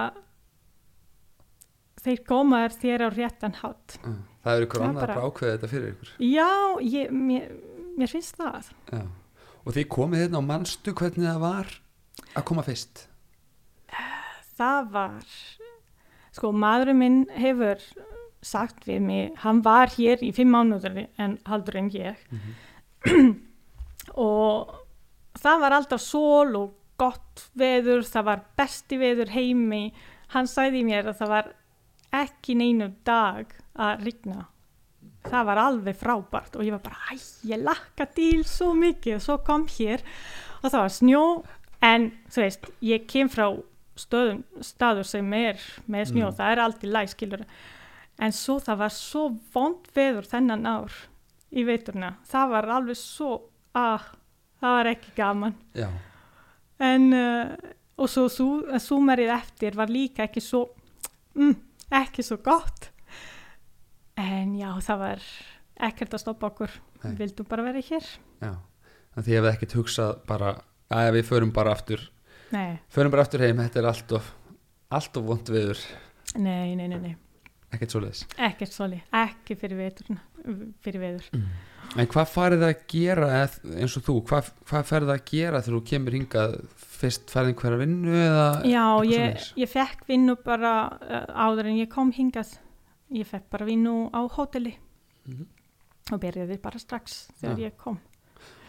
þeir 2.05 2.23
koma 2.29 2.63
þér 2.69 3.05
á 3.07 3.09
réttan 3.15 3.55
hátt. 3.63 3.99
Já, 4.05 4.15
Það 4.45 4.57
er 4.59 4.67
ykkur 4.67 4.81
Það 4.83 4.89
annað 4.91 5.07
bara- 5.07 5.23
ákveðið 5.29 5.55
þetta 5.55 5.69
fyrir 5.73 5.93
ykkur 5.95 6.09
Já, 6.29 6.49
ég, 6.85 7.11
mér, 7.11 7.45
mér 7.97 8.11
finnst 8.13 8.37
það. 8.37 8.71
Já. 8.93 9.03
Og 9.65 9.73
þið 9.73 9.87
komið 9.95 10.21
hérna 10.25 10.39
og 10.43 10.45
manstu 10.51 10.93
hvernig 10.93 11.25
það 11.31 11.39
var 11.41 11.71
að 12.37 12.45
koma 12.51 12.63
fyrst 12.67 13.07
það 14.55 14.91
var 14.95 15.25
sko 16.35 16.51
maðurinn 16.55 16.99
minn 17.01 17.17
hefur 17.35 17.81
sagt 18.45 18.85
við 18.87 19.01
mig, 19.03 19.33
hann 19.43 19.63
var 19.65 19.89
hér 19.97 20.21
í 20.23 20.29
fimm 20.37 20.53
mánuður 20.55 21.01
en 21.19 21.39
haldur 21.49 21.79
en 21.81 21.89
ég 21.95 22.21
og 24.29 24.75
það 25.41 25.61
var 25.65 25.77
alltaf 25.79 26.03
sól 26.05 26.55
og 26.59 26.75
gott 27.01 27.47
veður, 27.59 28.05
það 28.07 28.27
var 28.29 28.43
besti 28.59 28.99
veður 29.01 29.33
heimi 29.35 29.89
hann 30.35 30.47
sagði 30.51 30.85
mér 30.87 31.09
að 31.11 31.19
það 31.23 31.33
var 31.35 31.49
ekki 32.14 32.54
neinu 32.59 32.90
dag 33.06 33.52
að 33.75 34.04
rigna. 34.06 34.47
Það 35.25 35.47
var 35.49 35.61
alveg 35.62 35.97
frábært 35.97 36.56
og 36.59 36.64
ég 36.66 36.75
var 36.76 36.83
bara, 36.85 37.16
ég 37.49 37.62
lakka 37.64 38.06
til 38.14 38.42
svo 38.44 38.73
mikið. 38.76 39.16
Og 39.18 39.23
svo 39.25 39.38
kom 39.47 39.64
hér 39.73 40.02
og 40.62 40.66
það 40.71 40.80
var 40.83 40.92
snjó 40.92 41.23
en 41.85 42.11
þú 42.33 42.42
veist, 42.44 42.68
ég 42.85 43.06
kem 43.09 43.28
frá 43.33 43.47
stöðum, 43.97 44.42
staður 44.64 45.06
sem 45.06 45.33
er 45.38 45.59
með 45.88 46.09
snjó, 46.11 46.26
Mm. 46.30 46.37
það 46.38 46.52
er 46.52 46.62
alltaf 46.64 46.90
læg 46.90 47.09
skilur 47.12 47.44
en 48.18 48.33
svo 48.33 48.56
það 48.61 48.76
var 48.78 48.90
svo 48.94 49.23
vond 49.54 49.87
veður 49.94 50.26
þennan 50.26 50.66
ár 50.66 50.92
í 51.52 51.62
veiturna, 51.64 52.14
það 52.26 52.49
var 52.50 52.68
alveg 52.78 52.97
svo 52.99 53.30
að 53.75 54.00
það 54.61 54.75
var 54.78 54.87
ekki 54.90 55.12
gaman. 55.16 55.54
Já, 55.75 55.88
en 56.80 57.12
uh, 57.12 57.54
og 57.99 58.09
svo 58.11 58.25
sú- 58.28 58.66
súmerið 58.83 59.30
eftir 59.37 59.76
var 59.78 59.87
líka 59.87 60.25
ekki 60.26 60.42
svo 60.42 60.64
mm, 61.37 61.54
ekki 62.03 62.25
svo 62.27 62.39
gott. 62.45 62.91
En 64.21 64.55
já 64.59 64.71
það 64.85 65.03
var 65.03 65.27
ekkert 65.89 66.15
að 66.15 66.25
stoppa 66.25 66.53
okkur. 66.53 66.79
Nei. 67.05 67.11
við 67.11 67.19
vildum 67.25 67.51
bara 67.51 67.67
vera 67.67 67.83
hér. 67.85 68.07
Já. 68.41 68.53
Þannig 69.15 69.27
að 69.27 69.33
ég 69.35 69.43
hef 69.43 69.51
ekkert 69.55 69.77
hugsað 69.79 70.15
bara 70.29 70.55
að 70.95 71.11
við 71.19 71.29
förum 71.29 71.53
bara 71.55 71.75
aftur. 71.75 72.09
Nei, 72.55 72.79
förum 72.93 73.13
bara 73.13 73.25
aftur 73.27 73.43
heim, 73.43 73.61
þetta 73.63 73.81
er 73.81 73.91
allt 73.91 74.13
of 74.15 74.31
allt 74.95 75.17
of 75.19 75.27
vond 75.27 75.51
viður, 75.51 75.81
nei, 76.37 76.75
nei, 76.79 76.87
nei, 76.89 76.99
nei. 77.01 77.15
ekkert 77.75 77.95
svoleiðis. 77.95 78.25
Ekkert 78.39 78.75
soli, 78.75 79.01
ekki 79.25 79.57
fyrir 79.59 79.81
veturna 79.81 80.21
fyrir 80.85 81.01
veður. 81.03 81.29
En 82.01 82.09
hvað 82.11 82.31
farið 82.33 82.63
það 82.65 82.73
að 82.73 82.85
gera 82.91 83.27
eins 83.79 83.97
og 83.99 84.05
þú, 84.07 84.15
hvað, 84.29 84.49
hvað 84.71 84.87
ferð 84.89 85.09
það 85.11 85.15
að 85.19 85.27
gera 85.31 85.61
þegar 85.63 85.77
þú 85.79 85.83
kemur 85.91 86.17
hingað? 86.19 86.55
Fyrst 86.95 87.31
ferðin 87.35 87.57
hverja 87.61 87.79
vinnu 87.83 88.15
eða 88.17 88.47
já, 88.71 88.85
ég, 89.11 89.45
ég 89.61 89.69
fekk 89.71 90.05
vinnu 90.09 90.37
bara 90.47 90.73
uh, 90.97 91.27
áður 91.47 91.69
en 91.71 91.79
ég 91.83 91.91
kom 91.93 92.13
hingað. 92.17 92.55
Ég 93.15 93.29
fekk 93.29 93.47
bara 93.53 93.67
vinnu 93.69 94.09
á 94.15 94.21
hóteli 94.37 94.75
Mhm. 95.25 95.47
og 96.13 96.21
byrjaði 96.21 96.59
bara 96.61 96.79
strax 96.79 97.31
þegar 97.41 97.57
Já. 97.59 97.65
ég 97.71 97.77
kom. 97.81 97.99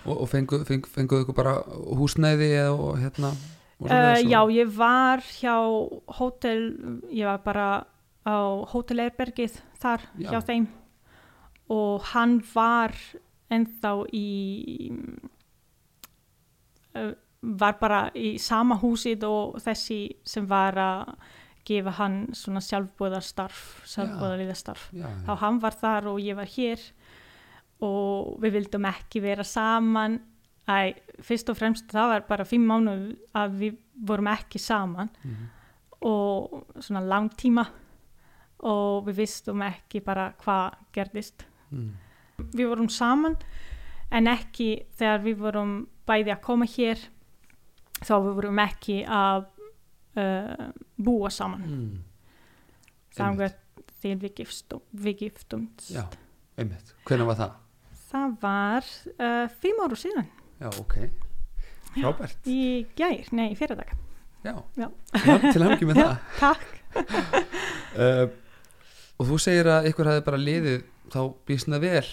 Og, 0.05 0.21
og 0.21 0.29
fenguðu 0.31 0.65
fengu, 0.69 0.87
fengu 0.87 1.17
ykkur 1.23 1.35
bara 1.35 1.57
húsnæði 1.99 2.51
eða 2.61 2.95
hérna 3.01 3.33
Uh, 3.75 4.15
já, 4.23 4.39
ég 4.55 4.69
var 4.71 5.19
hjá 5.19 5.51
hótel, 6.15 6.61
ég 7.11 7.25
var 7.27 7.41
bara 7.43 7.65
á 8.23 8.63
hótel 8.71 9.01
Erbergið 9.03 9.57
þar 9.83 9.99
Já. 10.15 10.29
hjá 10.31 10.39
þeim 10.47 10.67
og 11.69 12.01
hann 12.13 12.39
var 12.53 12.93
ennþá 13.51 13.93
í 14.13 14.25
uh, 16.95 17.11
var 17.45 17.77
bara 17.81 17.99
í 18.17 18.35
sama 18.41 18.77
húsið 18.81 19.23
og 19.29 19.57
þessi 19.61 19.99
sem 20.25 20.47
var 20.49 20.77
að 20.81 21.15
gefa 21.65 21.91
hann 21.99 22.17
svona 22.37 22.61
sjálfbúðarstarf 22.61 23.59
sjálfbúðarliðastarf 23.89 24.87
já, 24.93 25.05
þá 25.25 25.31
hann 25.41 25.59
var 25.63 25.77
þar 25.79 26.07
og 26.13 26.19
ég 26.21 26.37
var 26.37 26.49
hér 26.49 26.81
og 27.85 28.35
við 28.41 28.53
vildum 28.59 28.85
ekki 28.87 29.19
vera 29.23 29.43
saman. 29.43 30.19
Æ, 30.65 30.95
fyrst 31.21 31.49
og 31.51 31.57
fremst 31.59 31.89
það 31.93 32.07
var 32.13 32.23
bara 32.29 32.45
fimm 32.47 32.63
mánuð 32.69 33.01
að 33.37 33.57
við 33.59 33.75
vorum 34.07 34.29
ekki 34.31 34.57
saman 34.61 35.09
Mhm. 35.23 35.49
og 36.01 36.65
svona 36.81 37.01
langtíma 37.05 37.65
og 38.65 39.05
við 39.05 39.15
vistum 39.19 39.61
ekki 39.61 40.01
bara 40.05 40.31
hvað 40.41 40.73
gerðist 40.93 41.45
mm. 41.75 42.47
við 42.55 42.71
vorum 42.71 42.89
saman 42.91 43.35
en 44.15 44.31
ekki 44.31 44.69
þegar 44.97 45.25
við 45.25 45.43
vorum 45.43 45.75
bæði 46.07 46.33
að 46.35 46.41
koma 46.45 46.69
hér 46.69 47.01
þá 48.05 48.15
við 48.15 48.31
vorum 48.39 48.63
ekki 48.65 48.97
að 49.07 49.45
uh, 50.19 50.71
búa 50.97 51.31
saman. 51.33 51.65
Mm. 51.65 52.01
þangar 53.15 53.55
þegar 54.01 54.23
við 54.23 54.33
giftum 54.41 54.81
við 54.91 55.21
giftumst. 55.25 55.91
Já, 55.95 56.03
hvernig 56.55 57.29
var 57.31 57.39
það? 57.39 57.61
það 58.15 58.35
var 58.41 58.89
uh, 59.19 59.45
fimm 59.61 59.83
áru 59.83 59.99
síðan. 59.99 60.27
Já, 60.61 60.69
ok, 60.79 60.97
frábært. 61.95 62.47
í 62.47 62.85
gær, 62.95 63.31
nei, 63.35 63.49
í 63.51 63.57
fyrirdag 63.59 63.91
já, 64.45 64.53
Já. 64.77 64.87
til, 65.51 65.63
hangi 65.65 65.87
með 65.89 66.01
það. 66.03 66.17
Takk. 66.39 66.71
Uh, 67.95 68.27
og 69.15 69.27
þú 69.29 69.35
segir 69.39 69.67
að 69.71 69.85
ykkur 69.87 70.07
hefði 70.09 70.23
bara 70.25 70.37
liðið 70.39 70.81
þá 71.13 71.19
býsna 71.47 71.79
vel 71.83 72.05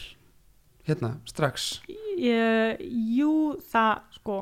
hérna, 0.88 1.14
strax 1.28 1.80
Uh, 2.22 2.76
jú, 3.16 3.56
það 3.72 4.02
sko, 4.14 4.34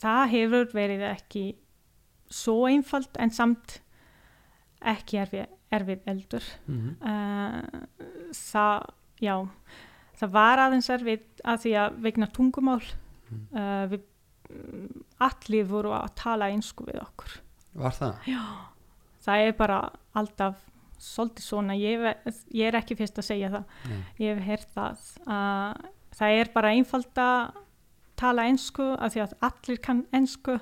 það 0.00 0.22
hefur 0.32 0.70
verið 0.74 1.02
ekki 1.10 1.42
svo 2.32 2.64
einfalt 2.66 3.18
en 3.22 3.30
samt 3.30 3.76
ekki 4.80 5.18
erfið, 5.22 5.44
erfið 5.76 6.08
eldur. 6.10 6.48
mm 6.66 6.96
Uh, 7.04 7.84
það, 8.34 8.88
já, 9.22 9.34
það 10.18 10.32
var 10.38 10.64
aðeins 10.64 10.90
erfið 10.96 11.22
að 11.44 11.60
því 11.66 11.74
að 11.84 12.00
vegna 12.08 12.30
tungumál 12.32 12.82
Mm. 13.26 13.46
uh, 13.58 13.86
við 13.90 14.02
allir 15.18 15.64
voru 15.66 15.90
að 15.96 16.12
tala 16.14 16.46
einsku 16.54 16.84
við 16.86 17.00
okkur. 17.02 17.32
var 17.74 17.90
það? 17.96 18.20
Já, 18.30 18.42
það 19.26 19.46
er 19.46 19.52
bara 19.58 19.78
alltaf 20.14 20.60
svolítið 21.06 21.46
svona, 21.46 21.76
ég, 21.78 22.00
ve- 22.02 22.34
ég 22.58 22.68
er 22.70 22.78
ekki 22.80 22.96
fyrst 22.98 23.18
að 23.22 23.28
segja 23.30 23.50
það. 23.52 23.64
Nei. 23.90 24.00
Ég 24.24 24.36
hef 24.38 24.46
heyrt 24.50 24.72
það 24.76 25.04
að 25.36 25.84
það 26.16 26.38
er 26.40 26.50
bara 26.54 26.72
einfalt 26.76 27.20
að 27.22 27.60
tala 28.16 28.46
ensku 28.48 28.86
af 28.96 29.12
því 29.14 29.22
að 29.26 29.36
allir 29.50 29.80
kann 29.84 30.04
ensku. 30.16 30.58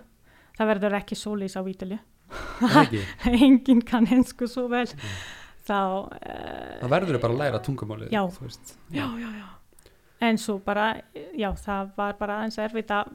Það 0.58 0.68
verður 0.72 0.96
ekki 1.00 1.16
sólís 1.18 1.56
á 1.58 1.62
ekki, 2.84 3.00
Enginn 3.46 3.82
kann 3.86 4.06
ensku 4.14 4.46
svo 4.50 4.66
vel. 4.72 4.86
Þá, 5.64 5.76
uh, 6.12 6.80
það 6.82 6.90
verður 6.92 7.18
bara 7.22 7.32
að 7.34 7.40
læra 7.40 7.60
tungumálið 7.64 8.10
Já. 8.12 8.20
já, 8.92 9.06
já, 9.22 9.30
já. 9.38 9.46
En 10.24 10.38
svo 10.40 10.58
bara, 10.64 10.90
já, 11.36 11.48
það 11.64 11.94
var 11.96 12.14
bara 12.20 12.36
aðeins 12.42 12.58
erfitt 12.60 12.90
að 12.94 13.14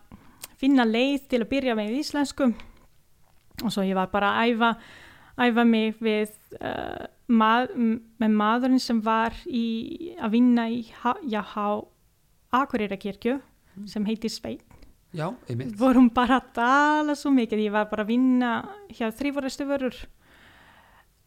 finna 0.59 0.83
leið 0.85 1.27
til 1.31 1.39
að 1.43 1.49
byrja 1.53 1.75
með 1.77 1.93
íslensku. 1.99 2.49
Og 3.63 3.71
svo 3.75 3.83
ég 3.85 3.95
var 3.97 4.09
bara 4.11 4.31
að 4.39 4.53
æfa, 4.55 4.71
æfa 5.45 5.65
mig 5.67 5.95
við, 6.03 6.33
uh, 6.59 7.05
mað, 7.29 7.71
með 8.19 8.35
maðurinn 8.41 8.81
sem 8.81 8.99
var 9.05 9.35
í, 9.45 10.15
að 10.19 10.33
vinna 10.33 10.67
í, 10.73 10.81
ha- 11.03 11.19
já, 11.29 11.41
á 11.45 11.69
Akureyrakirkju 12.59 13.35
sem 13.87 14.05
heitir 14.09 14.31
Svein. 14.33 14.59
já, 15.13 15.27
einmitt 15.49 15.75
Vorum 15.77 16.09
bara 16.13 16.39
að 16.41 16.47
tala 16.57 17.15
svo 17.15 17.31
mikið, 17.33 17.61
ég 17.67 17.71
var 17.73 17.85
bara 17.91 18.03
að 18.03 18.11
vinna 18.15 18.53
hjá 18.89 19.07
þrýfórastu 19.13 19.65
vörur 19.69 19.95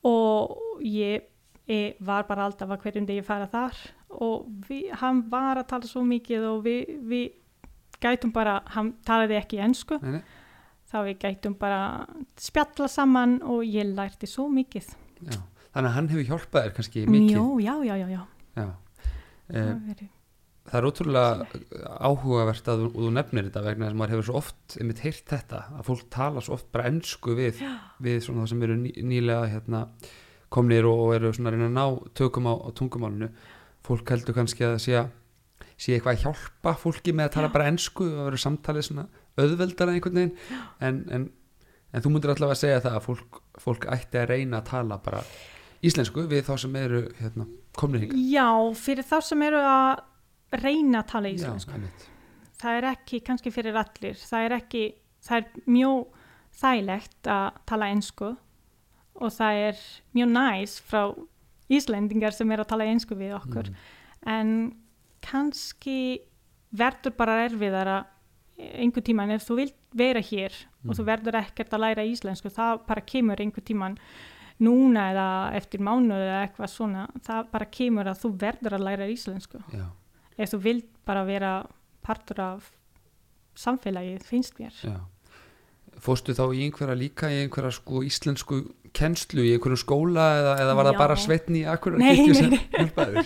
og 0.05 0.83
ég, 0.83 1.23
ég 1.71 1.95
var 2.03 2.27
bara 2.29 2.47
alltaf 2.49 2.71
að 2.75 2.83
hverjum 2.85 3.07
degi 3.09 3.23
fara 3.27 3.47
þar 3.51 3.79
og 4.13 4.49
við, 4.69 4.91
hann 5.01 5.23
var 5.31 5.61
að 5.63 5.69
tala 5.73 5.89
svo 5.89 6.03
mikið 6.07 6.47
og 6.51 6.65
við, 6.67 6.91
við 7.09 7.31
gætum 8.03 8.33
bara, 8.35 8.59
hann 8.75 8.93
talaði 9.07 9.39
ekki 9.39 9.61
ensku, 9.63 9.99
nei, 10.03 10.19
nei. 10.19 10.23
þá 10.91 10.97
við 11.07 11.19
gætum 11.23 11.55
bara 11.61 11.81
spjalla 12.43 12.91
saman 12.91 13.39
og 13.47 13.63
ég 13.65 13.95
lærti 13.95 14.27
svo 14.29 14.49
mikið. 14.51 14.91
Já. 15.23 15.39
Þannig 15.73 15.89
að 15.91 15.95
hann 15.97 16.09
hefur 16.13 16.27
hjálpað 16.31 16.65
þér 16.67 16.75
kannski 16.79 17.05
mikið 17.09 17.37
Jó, 17.37 17.45
já, 17.65 17.75
já, 17.89 17.95
já, 18.03 18.09
já. 18.17 18.23
Já. 18.57 18.67
Það 19.53 19.63
Eh, 19.63 19.75
verið- 19.89 20.11
það 20.63 20.77
er 20.79 20.87
ótrúlega 20.87 21.47
áhugavert 22.07 22.69
að 22.71 22.83
þú, 22.95 23.07
nefnir 23.13 23.49
þetta 23.49 23.63
vegna 23.67 23.87
þess 23.89 23.93
að 23.95 23.99
maður 24.01 24.13
hefur 24.15 24.27
svo 24.29 24.37
oft 24.39 24.77
einmitt 24.81 25.01
heyrt 25.03 25.25
þetta, 25.33 25.59
að 25.79 25.85
fólk 25.89 26.05
tala 26.15 26.41
svo 26.45 26.55
oft 26.55 26.69
bara 26.73 26.85
ennsku 26.89 27.35
við, 27.37 27.59
við 28.01 28.21
svona 28.23 28.45
það 28.45 28.49
sem 28.53 28.63
eru 28.63 28.77
ný, 28.79 28.93
nýlega 29.03 29.49
hérna, 29.53 29.81
komnir 30.53 30.87
og, 30.89 31.01
og 31.07 31.15
eru 31.17 31.33
svona 31.33 31.51
að 31.51 31.57
reyna 31.57 31.69
að 31.69 31.77
ná 31.77 32.13
tökum 32.15 32.47
á, 32.49 32.55
á 32.55 32.69
tungumálinu 32.79 33.29
fólk 33.83 34.09
heldur 34.15 34.37
kannski 34.37 34.65
að 34.69 34.79
sé, 34.85 35.03
sé 35.77 35.97
eitthvað 35.99 36.15
að 36.15 36.23
hjálpa 36.27 36.75
fólki 36.79 37.13
með 37.17 37.29
að 37.29 37.35
tala 37.37 37.49
Já. 37.51 37.53
bara 37.59 37.69
ennsku 37.73 38.05
og 38.07 38.27
verður 38.31 38.45
samtalið 38.47 38.87
svona 38.89 39.07
auðveldara 39.37 39.95
einhvern 39.97 40.21
veginn 40.21 40.37
en, 40.81 41.03
en, 41.11 41.31
en 41.93 42.03
þú 42.05 42.13
myndir 42.15 42.31
allavega 42.37 42.55
að 42.55 42.63
segja 42.63 42.81
það 42.85 42.97
að 43.01 43.07
fólk, 43.09 43.41
fólk 43.65 43.87
ætti 43.91 44.21
að 44.23 44.29
reyna 44.37 44.61
að 44.63 44.69
tala 44.71 44.99
bara 45.03 45.25
íslensku 45.83 46.25
við 46.31 46.45
þá 46.47 46.55
sem 46.63 46.77
eru 46.77 47.03
hérna, 47.21 47.47
komnir 47.77 48.05
hingað 48.07 48.25
Já, 48.33 48.49
fyrir 48.79 49.05
þá 49.09 49.17
sem 49.27 49.43
eru 49.43 49.61
að 49.67 50.03
reyna 50.63 51.03
að 51.03 51.09
tala 51.15 51.29
Já, 51.29 51.35
íslensku. 51.41 51.73
einmitt. 51.75 52.09
það 52.63 52.77
er 52.79 52.87
ekki 52.93 53.21
kannski 53.27 53.51
fyrir 53.55 53.75
allir 53.81 54.15
það 54.21 54.45
er 54.47 54.53
ekki, 54.61 54.83
það 55.27 55.37
er 55.37 55.67
mjög 55.67 56.07
þægilegt 56.63 57.31
að 57.33 57.61
tala 57.67 57.89
ensku 57.95 58.31
og 59.23 59.31
það 59.33 59.61
er 59.69 59.83
mjög 60.15 60.33
næs 60.39 60.81
frá 60.81 61.05
Íslendingar 61.73 62.35
sem 62.37 62.51
er 62.53 62.61
að 62.61 62.69
tala 62.69 62.85
ensku 62.85 63.15
við 63.17 63.33
okkur 63.39 63.71
Mm. 63.71 63.77
en 64.29 64.51
kannski 65.25 66.21
verður 66.75 67.15
bara 67.17 67.37
erfiðara 67.49 68.05
einhver 68.59 69.03
tíman 69.07 69.31
ef 69.33 69.47
þú 69.49 69.57
vilt 69.57 69.79
vera 69.97 70.21
hér 70.21 70.53
og 70.87 70.95
þú 70.97 71.03
Mm. 71.03 71.09
verður 71.09 71.39
ekkert 71.41 71.73
að 71.73 71.81
læra 71.81 72.05
íslensku 72.05 72.51
það 72.53 72.87
bara 72.87 73.01
kemur 73.01 73.41
einhver 73.41 73.65
tíman 73.65 73.97
núna 74.63 75.09
eða 75.13 75.29
eftir 75.59 75.83
mánuð 75.85 76.23
eða 76.23 76.43
eitthvað 76.47 76.73
svona 76.73 77.07
það 77.27 77.49
bara 77.55 77.71
kemur 77.79 78.11
að 78.13 78.21
þú 78.25 78.33
verður 78.43 78.77
að 78.79 78.87
læra 78.89 79.09
íslensku. 79.13 79.63
Já, 79.75 79.87
ef 80.37 80.53
þú 80.53 80.61
vilt 80.67 80.91
bara 81.09 81.25
vera 81.29 81.55
partur 82.03 82.43
af 82.43 82.71
samfélagið 83.59 84.29
finnst 84.29 84.61
mér. 84.61 84.77
Já. 84.83 85.01
Fóstu 86.03 86.35
þá 86.35 86.47
í 86.57 86.63
einhverja 86.67 86.97
líka 86.99 87.29
í 87.31 87.43
einhverja 87.45 87.75
sko 87.77 88.01
íslensku 88.07 88.63
kennslu 88.97 89.45
í 89.45 89.53
einhverjum 89.55 89.81
skóla 89.81 90.25
eða, 90.39 90.55
eða 90.65 90.77
var 90.77 90.89
það 90.89 90.97
Já. 90.97 91.01
bara 91.03 91.19
sveitni 91.21 91.63
í 91.63 91.69
akkurat 91.69 92.01
Nei, 92.01 92.27
nei, 92.29 92.49
nei. 92.97 93.25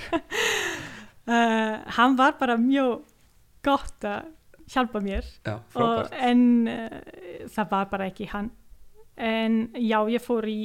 uh, 1.30 1.76
hann 1.98 2.18
var 2.18 2.36
bara 2.40 2.58
mjög 2.60 3.06
gott 3.66 4.06
að 4.06 4.32
hjálpa 4.70 5.02
mér. 5.02 5.26
Og, 5.78 6.12
en 6.12 6.44
uh, 6.70 7.00
það 7.54 7.72
var 7.72 7.90
bara 7.90 8.10
ekki 8.10 8.28
hann. 8.32 8.50
En 9.16 9.62
já, 9.80 9.98
ég 10.12 10.22
fór 10.22 10.46
í 10.50 10.60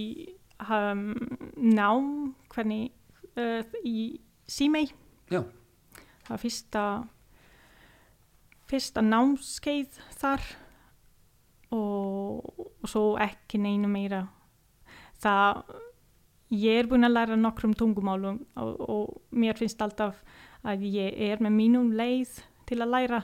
um, 0.70 1.08
nám 1.56 2.36
hvernig 2.54 2.92
uh, 3.38 3.64
í 3.84 4.20
Símei 4.52 4.90
Já. 5.32 5.42
það 6.26 6.34
var 6.34 6.42
fyrsta 6.42 6.84
fyrsta 8.72 9.04
námskeið 9.04 10.00
þar 10.20 10.44
og, 11.76 12.52
og 12.56 12.90
svo 12.90 13.16
ekki 13.22 13.60
neina 13.62 13.90
meira. 13.92 14.26
Það 15.22 15.64
ég 16.52 16.82
er 16.82 16.90
búin 16.92 17.08
að 17.08 17.16
læra 17.16 17.40
nokkrum 17.40 17.76
tungumálum 17.78 18.42
og, 18.60 18.72
og 18.82 19.36
mér 19.36 19.60
finnst 19.60 19.82
alltaf 19.84 20.20
að 20.68 20.86
ég 20.92 21.16
er 21.32 21.44
með 21.44 21.56
mínum 21.58 21.92
leið 21.96 22.42
til 22.70 22.82
að 22.84 22.94
læra. 22.96 23.22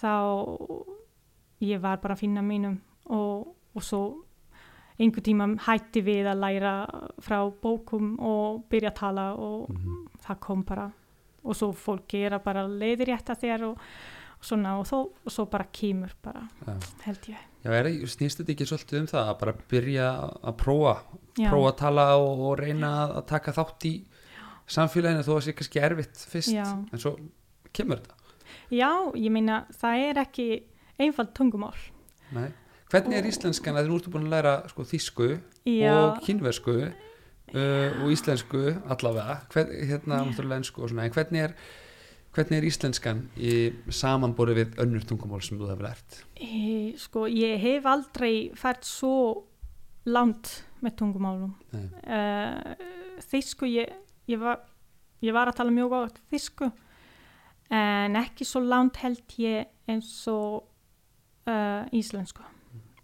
Þá 0.00 0.14
ég 1.64 1.80
var 1.80 2.00
bara 2.02 2.16
að 2.16 2.24
finna 2.24 2.44
mínum 2.44 2.78
og, 3.12 3.52
og 3.76 3.84
svo 3.84 4.02
einhver 5.00 5.22
tíma 5.26 5.46
hætti 5.66 6.02
við 6.06 6.26
að 6.30 6.38
læra 6.40 6.74
frá 7.20 7.38
bókum 7.62 8.18
og 8.20 8.64
byrja 8.70 8.90
að 8.92 8.98
tala 9.00 9.34
og 9.34 9.70
Mhm. 9.70 10.08
það 10.26 10.40
kom 10.40 10.62
bara 10.64 10.92
og 11.44 11.54
svo 11.54 11.72
fólk 11.74 12.06
gera 12.08 12.38
bara 12.38 12.66
leiðir 12.66 13.06
rétta 13.10 13.34
þér 13.36 13.62
og, 13.68 13.78
og 14.38 14.44
svona 14.44 14.78
og, 14.78 14.86
þó, 14.86 15.10
og 15.26 15.32
svo 15.32 15.44
bara 15.50 15.64
kemur 15.72 16.10
bara 16.22 16.48
Já. 16.66 16.74
held 17.04 17.20
ég 17.28 17.36
Já, 17.64 18.06
snýst 18.06 18.38
þetta 18.40 18.52
ekki 18.54 18.66
svolítið 18.68 19.00
um 19.00 19.06
það 19.06 19.28
að 19.28 19.38
bara 19.40 19.52
byrja 19.68 20.08
að 20.44 20.56
prófa, 20.56 20.96
Já. 21.38 21.48
prófa 21.50 21.68
að 21.72 21.76
tala 21.76 22.16
og, 22.18 22.38
og 22.40 22.58
reyna 22.58 22.86
að- 23.08 23.16
að 23.16 23.26
taka 23.26 23.52
þátt 23.52 23.84
í 23.84 24.04
samfélaginu 24.68 25.22
þó 25.24 25.32
að 25.34 25.40
það 25.40 25.44
sé 25.48 25.52
kannski 25.58 25.80
erfitt 25.82 26.16
fyrst 26.30 26.54
Já. 26.54 26.64
en 26.92 26.98
svo 26.98 27.16
kemur 27.72 27.98
þetta 27.98 28.14
Já, 28.70 29.12
ég 29.16 29.30
meina 29.32 29.66
það 29.72 30.10
er 30.10 30.14
ekki 30.24 30.62
einfald 30.98 31.34
tungumál 31.34 31.74
Nei. 32.32 32.52
Hvernig 32.94 33.16
er 33.18 33.26
íslenskan 33.26 33.74
að 33.74 33.88
þú 33.88 33.94
ertu 33.98 34.10
búin 34.14 34.28
að 34.28 34.34
læra 34.36 34.50
sko, 34.70 34.84
þísku 34.86 35.24
Já, 35.66 35.94
og 35.96 36.20
kínversku 36.22 36.74
uh, 36.78 38.04
og 38.04 38.12
íslensku 38.14 38.60
allavega, 38.86 39.40
Hvern, 39.50 39.72
hérna 39.88 40.20
náttúrulega 40.28 40.60
ensku 40.62 40.84
og 40.84 40.92
svona, 40.92 41.08
en 41.08 41.16
hvernig 41.16 41.42
er 41.48 41.56
hvernig 42.34 42.60
er 42.60 42.68
íslenskan 42.68 43.24
í 43.34 43.56
samanborið 43.90 44.60
við 44.60 44.78
önnur 44.86 45.08
tungumál 45.10 45.42
sem 45.42 45.58
þú 45.58 45.72
hefur 45.72 45.88
lært? 45.88 46.20
e, 46.38 46.94
sko 47.02 47.26
ég 47.30 47.58
hef 47.66 47.90
aldrei 47.90 48.32
fært 48.58 48.86
svo 48.86 49.42
langt 50.06 50.60
með 50.84 50.98
tungumálum. 51.02 51.54
Uh, 51.74 52.78
þýsku 53.26 53.74
ég, 53.74 53.90
ég, 54.30 54.38
var, 54.38 54.62
ég 55.18 55.34
var 55.34 55.50
að 55.50 55.58
tala 55.64 55.74
mjög 55.74 55.94
gott 55.98 56.22
þýsku 56.30 56.70
en 57.74 58.22
ekki 58.22 58.46
svo 58.46 58.62
langt 58.62 59.02
held 59.02 59.40
ég 59.42 59.90
eins 59.90 60.14
og 60.30 60.68
uh, 61.50 61.82
íslensku 61.90 62.53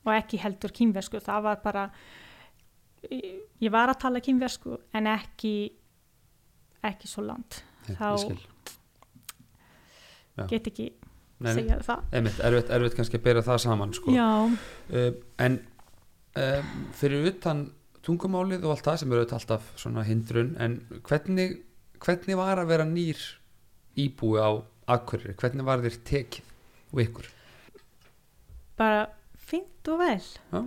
og 0.06 0.12
ekki 0.14 0.40
heldur 0.40 0.72
kínversku. 0.74 1.20
Það 1.24 1.42
var 1.46 1.60
bara 1.64 1.84
ég, 3.10 3.70
var 3.72 3.92
að 3.92 4.00
tala 4.04 4.22
kínversku 4.24 4.78
en 4.96 5.10
ekki 5.10 5.54
ekki 6.86 7.10
svo 7.10 7.26
langt. 7.26 7.62
Nei, 7.88 7.96
Þá- 7.98 8.38
get 10.48 10.68
ekki 10.70 10.86
Nei, 11.40 11.54
segja 11.56 11.78
það. 11.84 12.04
Einmitt, 12.12 12.40
erfitt, 12.44 12.70
erfitt 12.76 12.96
kannski 12.98 13.18
að 13.18 13.24
bera 13.24 13.42
það 13.44 13.58
saman 13.64 13.92
sko. 13.96 14.12
uh, 14.12 15.10
en 15.40 15.58
uh, 16.36 16.72
fyrir 16.96 17.28
utan 17.32 17.66
tungumálið 18.04 18.64
og 18.64 18.74
allt 18.74 18.86
það 18.88 18.98
sem 19.02 19.12
eru 19.12 19.26
alltaf 19.36 19.70
hindrun 20.08 20.54
en 20.60 20.78
hvernig, 21.04 21.58
hvernig 22.00 22.36
var 22.40 22.60
að 22.60 22.70
vera 22.72 22.86
nýr 22.88 23.20
íbúi 24.00 24.40
á 24.40 24.50
Akureyri, 24.90 25.36
hvernig 25.38 25.64
var 25.64 25.82
þér 25.84 25.96
tekið 26.08 26.44
og 26.92 27.02
ykkur? 27.04 27.28
bara 28.80 29.08
fint 29.50 29.90
og 29.92 30.00
vel. 30.00 30.24
Já. 30.52 30.60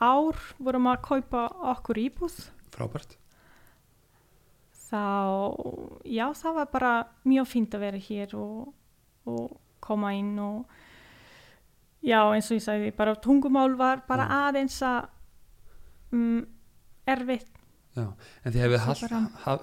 ár 0.00 0.36
vorum 0.58 0.90
að 0.90 1.02
kaupa 1.06 1.46
okkur 1.74 2.00
íbúð. 2.00 2.40
Frábært. 2.74 3.16
Þá, 4.86 5.02
já, 6.06 6.26
það 6.36 6.58
var 6.60 6.68
bara 6.72 6.92
mjög 7.26 7.48
fint 7.50 7.74
að 7.74 7.86
vera 7.88 8.02
hér 8.06 8.34
og, 8.38 8.74
og 9.26 9.56
koma 9.82 10.12
inn 10.14 10.36
og 10.38 10.76
já, 12.06 12.20
eins 12.30 12.50
og 12.50 12.60
ég 12.60 12.64
sagði, 12.64 12.92
bara 12.94 13.16
tungumál 13.18 13.74
var 13.78 14.04
bara 14.06 14.28
aðeins 14.46 14.78
að 14.86 15.08
um, 16.14 16.44
erfitt 17.08 17.55
Já, 17.96 18.06
en 18.44 18.52
þið 18.52 18.60
hefði 18.60 18.78
haf, 18.84 19.02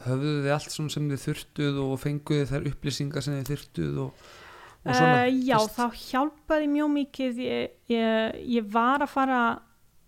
höfðuð 0.08 0.38
þið 0.44 0.54
allt 0.56 0.72
sem 0.74 0.88
þið 1.12 1.20
þurftuð 1.28 1.76
og 1.84 1.92
fenguð 2.02 2.48
þær 2.50 2.64
upplýsingar 2.72 3.22
sem 3.26 3.36
þið 3.38 3.52
þurftuð 3.52 4.00
og, 4.08 4.24
og 4.84 4.96
svona 4.98 5.20
Uh, 5.28 5.36
já, 5.46 5.58
fyrst? 5.60 5.76
þá 5.78 5.86
hjálpaði 6.08 6.70
mjög 6.74 6.90
mikið. 6.98 7.38
Ég, 7.46 7.76
ég, 7.94 8.40
ég 8.58 8.72
var 8.74 9.06
að 9.06 9.12
fara 9.14 9.42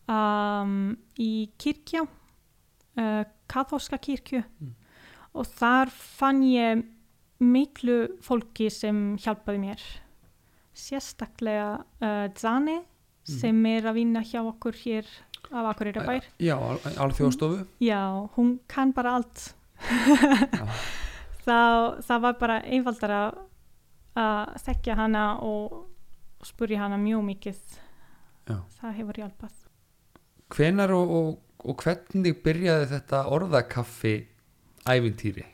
um, 0.09 0.97
í 1.21 1.29
kirkja, 1.61 2.01
uh, 2.97 3.21
kathólska 3.47 3.97
kirkju 4.01 4.41
Mm. 4.61 4.73
og 5.35 5.45
þar 5.59 5.89
fann 5.93 6.41
ég 6.47 6.81
miklu 7.39 7.95
fólki 8.23 8.71
sem 8.71 9.15
hjálpaði 9.21 9.59
mér. 9.67 9.81
Sérstaklega 10.75 11.83
uh, 12.01 12.27
Zane 12.35 12.81
Mhm. 13.25 13.37
sem 13.39 13.65
er 13.65 13.81
að 13.89 13.95
vinna 13.97 14.21
hjá 14.21 14.41
okkur 14.45 14.75
hér 14.83 15.05
af 15.51 15.69
Akureyri 15.71 16.05
bær. 16.05 16.27
Já, 16.41 16.55
al- 16.57 16.79
alþjóðstofu 17.05 17.65
Já, 17.83 18.01
hún 18.35 18.59
kann 18.67 18.93
bara 18.93 19.15
allt. 19.19 19.53
Þá, 21.45 21.57
það 22.01 22.21
var 22.23 22.37
bara 22.39 22.59
einfaldara 22.63 23.19
að 24.17 24.55
þekkja 24.65 24.95
hana 24.97 25.25
og 25.45 25.83
spurja 26.45 26.79
hana 26.81 26.97
mjög 26.97 27.25
mikið. 27.27 27.59
Já. 28.49 28.57
Það 28.79 28.95
hefur 28.99 29.19
hjálpað. 29.21 29.59
Hvenar 30.55 30.93
og, 30.95 31.11
og, 31.19 31.29
og 31.65 31.83
hvernig 31.83 32.39
byrjaði 32.45 32.89
þetta 32.93 33.21
orðakaffi 33.33 34.15
ævintýri? 34.89 35.45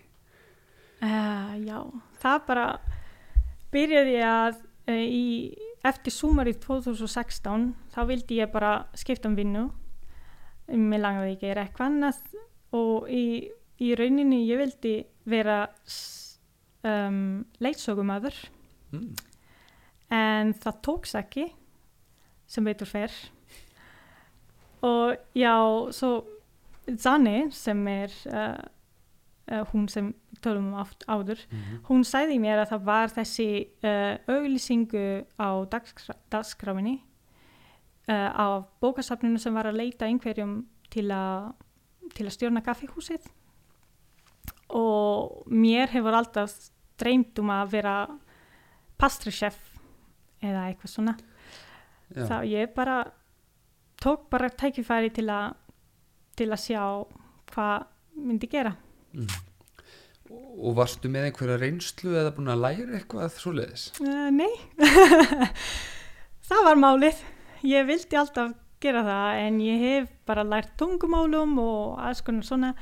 Uh, 1.02 1.56
já, 1.66 1.80
það 2.22 2.42
bara 2.48 2.66
byrjaði 3.74 4.18
að 4.28 4.60
uh, 4.62 4.96
í, 5.02 5.24
eftir 5.88 6.14
sumarið 6.14 6.60
2016 6.68 7.72
þá 7.96 8.02
vildi 8.12 8.38
ég 8.42 8.52
bara 8.54 8.74
skipta 8.96 9.32
um 9.32 9.38
vinnu. 9.40 9.70
Mér 10.72 11.00
langaði 11.04 11.34
ekki 11.36 11.46
að 11.46 11.50
gera 11.50 11.64
eitthvað 11.66 11.88
annað 11.90 12.20
og 12.78 13.10
í, 13.12 13.24
í 13.84 13.90
rauninni 14.00 14.44
ég 14.48 14.58
vildi 14.62 14.94
vera 15.26 15.58
um, 16.84 17.46
leitsögumæður 17.60 18.36
Mm. 18.92 19.14
en 20.12 20.50
það 20.60 20.80
tóks 20.84 21.14
ekki 21.16 21.46
sem 22.52 22.66
veitur 22.68 22.90
fer 22.90 23.14
og 24.84 25.16
já, 25.38 25.54
svo 25.96 26.26
Zanni 27.00 27.46
sem 27.56 27.86
er 27.88 28.12
uh, 28.28 28.58
uh, 29.52 29.62
hún 29.72 29.86
sem 29.88 30.10
tölum 30.42 30.72
um 30.74 30.80
aft 30.82 31.06
áður 31.08 31.40
Mhm. 31.52 31.78
hún 31.88 32.04
sagði 32.04 32.40
mér 32.42 32.64
að 32.66 32.72
það 32.74 32.84
var 32.90 33.08
þessi 33.16 33.48
uh, 33.86 34.18
auglýsingu 34.28 35.06
á 35.40 35.50
dagskrá, 35.72 36.16
dagskráfinni 36.34 36.98
uh, 38.10 38.30
á 38.32 38.46
bókasafninu 38.82 39.40
sem 39.42 39.54
var 39.54 39.70
að 39.70 39.80
leita 39.82 40.08
einhverjum 40.10 40.62
til 40.92 41.08
að 41.14 41.52
til 42.16 42.26
að 42.28 42.36
stjórna 42.36 42.64
kaffihúsið 42.66 43.28
og 44.76 45.46
mér 45.52 45.92
hefur 45.94 46.16
alltaf 46.18 46.54
dreymt 47.00 47.40
um 47.42 47.52
að 47.54 47.74
vera 47.78 47.96
pastrichef 49.00 49.58
eða 50.42 50.68
eitthvað 50.70 50.92
svona 50.94 51.16
Já. 52.12 52.26
þá 52.28 52.36
ég 52.50 52.74
bara 52.76 52.98
tók 54.02 54.28
bara 54.32 54.50
tækifæri 54.50 55.12
til 55.16 55.28
að 55.32 55.56
til 56.36 56.50
að 56.52 56.64
sjá 56.66 56.84
hvað 57.54 57.88
myndi 58.16 58.48
gera 58.52 58.76
Mm. 59.12 59.28
Og 60.64 60.76
varstu 60.78 61.10
með 61.12 61.26
einhverja 61.28 61.58
reynslu 61.60 62.14
eða 62.16 62.30
búin 62.32 62.48
að 62.54 62.62
læra 62.64 62.94
eitthvað 62.96 63.34
svoleiðis? 63.36 63.90
uh, 64.00 64.30
nei 64.32 64.54
það 66.48 66.62
var 66.70 66.80
málið 66.80 67.20
ég 67.64 67.86
vildi 67.88 68.18
alltaf 68.18 68.54
gera 68.82 69.04
það 69.06 69.40
en 69.46 69.60
ég 69.62 69.80
hef 69.86 70.10
bara 70.26 70.44
lært 70.44 70.72
tungumálum 70.78 71.58
og 71.62 72.00
alls 72.02 72.22
konar 72.26 72.44
svona. 72.48 72.74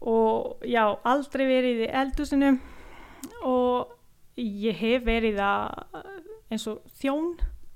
Og 0.00 0.60
já, 0.66 0.82
aldrei 1.04 1.46
verið 1.48 1.84
í 1.86 1.90
eldusinu 2.02 2.58
og 3.46 3.92
ég 4.36 4.74
hef 4.76 5.04
verið 5.06 5.38
að 5.38 6.04
eins 6.50 6.66
og 6.70 6.82
þjón 7.00 7.34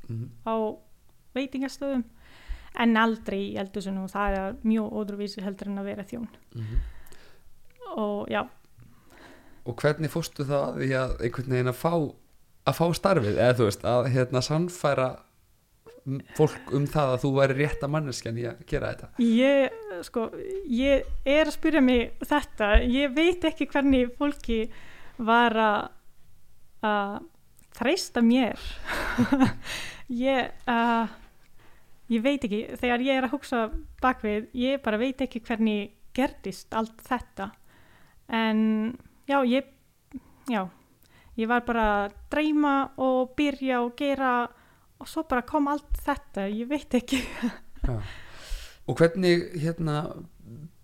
Mm. 0.08 0.30
á 0.48 0.56
veitingastöðum 1.36 2.02
en 2.80 2.96
aldrei 2.96 3.50
í 3.52 3.56
eldhúsinu. 3.60 4.06
Og 4.06 4.08
það 4.10 4.36
er 4.38 4.54
mjög 4.64 4.94
ódruvísi 4.96 5.42
heldur 5.44 5.68
en 5.68 5.78
að 5.82 5.84
vera 5.84 6.02
þjón. 6.08 6.28
Mhm. 6.54 6.78
og 7.96 8.28
já, 8.28 8.46
og 9.66 9.76
hvernig 9.76 10.10
fórstu 10.10 10.44
það 10.44 10.80
að 10.80 11.20
einhvern 11.24 11.50
veginn 11.52 11.68
að 11.68 11.76
fá 11.76 11.92
að 12.68 12.76
fá 12.78 12.86
starfið, 12.94 13.36
eða 13.36 13.54
þú 13.58 13.64
veist 13.68 13.82
að 13.84 14.08
hérna 14.12 14.42
sannfæra 14.44 15.06
fólk 16.38 16.72
um 16.76 16.86
það 16.88 17.12
að 17.14 17.22
þú 17.24 17.30
væri 17.36 17.58
rétta 17.58 17.90
manneskjan 17.90 18.40
í 18.40 18.46
að 18.50 18.64
gera 18.70 18.92
þetta? 18.92 19.10
Ég 19.24 20.02
sko, 20.06 20.28
ég 20.72 21.06
er 21.28 21.44
að 21.46 21.56
spyrja 21.58 21.82
mig 21.84 22.24
þetta, 22.24 22.72
ég 22.86 23.14
veit 23.16 23.46
ekki 23.50 23.68
hvernig 23.70 24.12
fólki 24.18 24.64
var 25.18 25.56
að 25.58 25.80
að 26.84 27.16
þreista 27.78 28.22
mér. 28.24 28.58
Ég 30.08 30.52
uh, 30.70 31.10
ég 32.08 32.22
veit 32.24 32.44
ekki, 32.46 32.62
þegar 32.80 33.04
ég 33.04 33.18
er 33.18 33.26
að 33.26 33.34
hugsa 33.34 33.64
bakvið, 34.02 34.48
ég 34.56 34.80
bara 34.84 35.00
veit 35.00 35.20
ekki 35.20 35.42
hvernig 35.44 35.92
gerðist 36.16 36.72
allt 36.76 37.02
þetta. 37.04 37.50
En 38.32 38.60
já, 39.28 39.42
ég 39.44 39.68
já, 40.48 40.62
ég 41.36 41.50
var 41.50 41.66
bara 41.66 41.84
að 41.98 42.16
dreyma 42.32 42.76
og 42.96 43.34
byrja 43.36 43.82
og 43.84 43.92
gera 43.98 44.32
og 44.98 45.08
svo 45.08 45.22
bara 45.28 45.44
kom 45.46 45.68
allt 45.70 46.00
þetta, 46.04 46.48
ég 46.50 46.68
veit 46.70 46.94
ekki 46.98 47.20
Já. 47.86 47.94
og 48.88 48.96
hvernig 48.98 49.44
hérna 49.62 50.00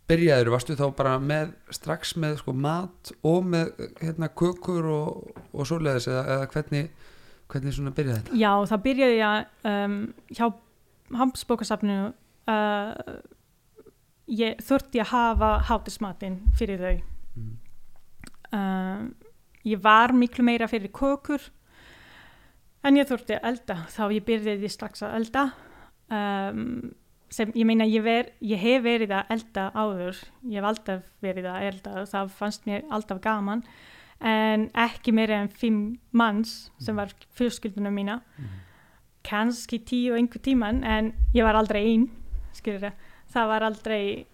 byrjaður, 0.08 0.50
varstu 0.52 0.76
þá 0.76 0.84
bara 0.98 1.14
með 1.18 1.54
strax 1.72 2.12
með 2.20 2.36
sko 2.42 2.52
mat 2.52 3.12
og 3.24 3.46
með 3.48 3.70
hérna 4.02 4.28
kökur 4.36 4.84
og, 4.92 5.38
og 5.52 5.66
svoleiðis 5.68 6.10
eða, 6.12 6.24
eða 6.36 6.50
hvernig 6.52 6.90
hvernig 7.48 7.76
svona 7.76 7.92
byrjaði 7.96 8.20
þetta? 8.20 8.36
Já, 8.40 8.52
það 8.70 8.82
byrjaði 8.88 9.16
ég 9.20 9.70
um, 9.70 9.96
hjá 10.36 10.46
Hamsbókasafninu 11.14 12.12
uh, 12.50 13.16
ég 14.32 14.60
þurfti 14.64 15.02
að 15.02 15.10
hafa 15.14 15.50
hátismatinn 15.70 16.40
fyrir 16.60 16.86
þau 16.86 16.94
Mm. 17.34 17.56
um, 18.54 19.06
ég 19.66 19.80
var 19.82 20.12
miklu 20.14 20.44
meira 20.46 20.68
fyrir 20.70 20.92
kökur 20.94 21.42
en 22.84 22.96
ég 23.00 23.08
þurfti 23.08 23.36
að 23.38 23.48
elda. 23.50 23.76
Þá 23.94 24.02
ég 24.12 24.24
byrjaði 24.26 24.68
strax 24.72 25.02
að 25.06 25.14
elda 25.20 25.44
um, 26.10 26.92
sem 27.34 27.50
ég 27.56 27.66
meina 27.66 27.86
ég, 27.88 28.02
ver, 28.04 28.28
ég 28.44 28.60
hef 28.60 28.82
verið 28.84 29.14
að 29.16 29.30
elda 29.34 29.70
áður. 29.74 30.20
Ég 30.46 30.60
hef 30.60 30.68
alltaf 30.70 31.06
verið 31.24 31.48
að 31.50 31.68
elda 31.70 32.04
það 32.12 32.30
fannst 32.38 32.66
mér 32.68 32.84
alltaf 32.94 33.20
gaman. 33.24 33.64
En 34.24 34.68
ekki 34.78 35.12
meira 35.12 35.40
en 35.42 35.48
fimm 35.50 35.80
manns 36.12 36.70
sem 36.80 36.96
var 36.96 37.10
fjölskyldunum 37.36 37.94
mína 37.94 38.20
Mhm. 38.38 38.60
kannski 39.24 39.78
tíu 39.80 40.12
og 40.12 40.18
einhver 40.20 40.40
tíman 40.44 40.84
en 40.84 41.12
ég 41.34 41.42
var 41.44 41.54
aldrei 41.56 41.80
einn 41.88 42.10
skilur 42.52 42.92
það 43.32 43.46
var 43.48 43.62
aldrei 43.62 44.26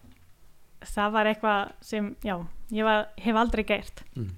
það 0.83 1.13
var 1.13 1.27
eitthvað 1.31 1.73
sem 1.81 2.17
já, 2.25 2.37
ég 2.73 2.85
var, 2.85 3.07
hef 3.17 3.37
aldrei 3.37 3.65
gert. 3.65 4.03
Mm. 4.17 4.31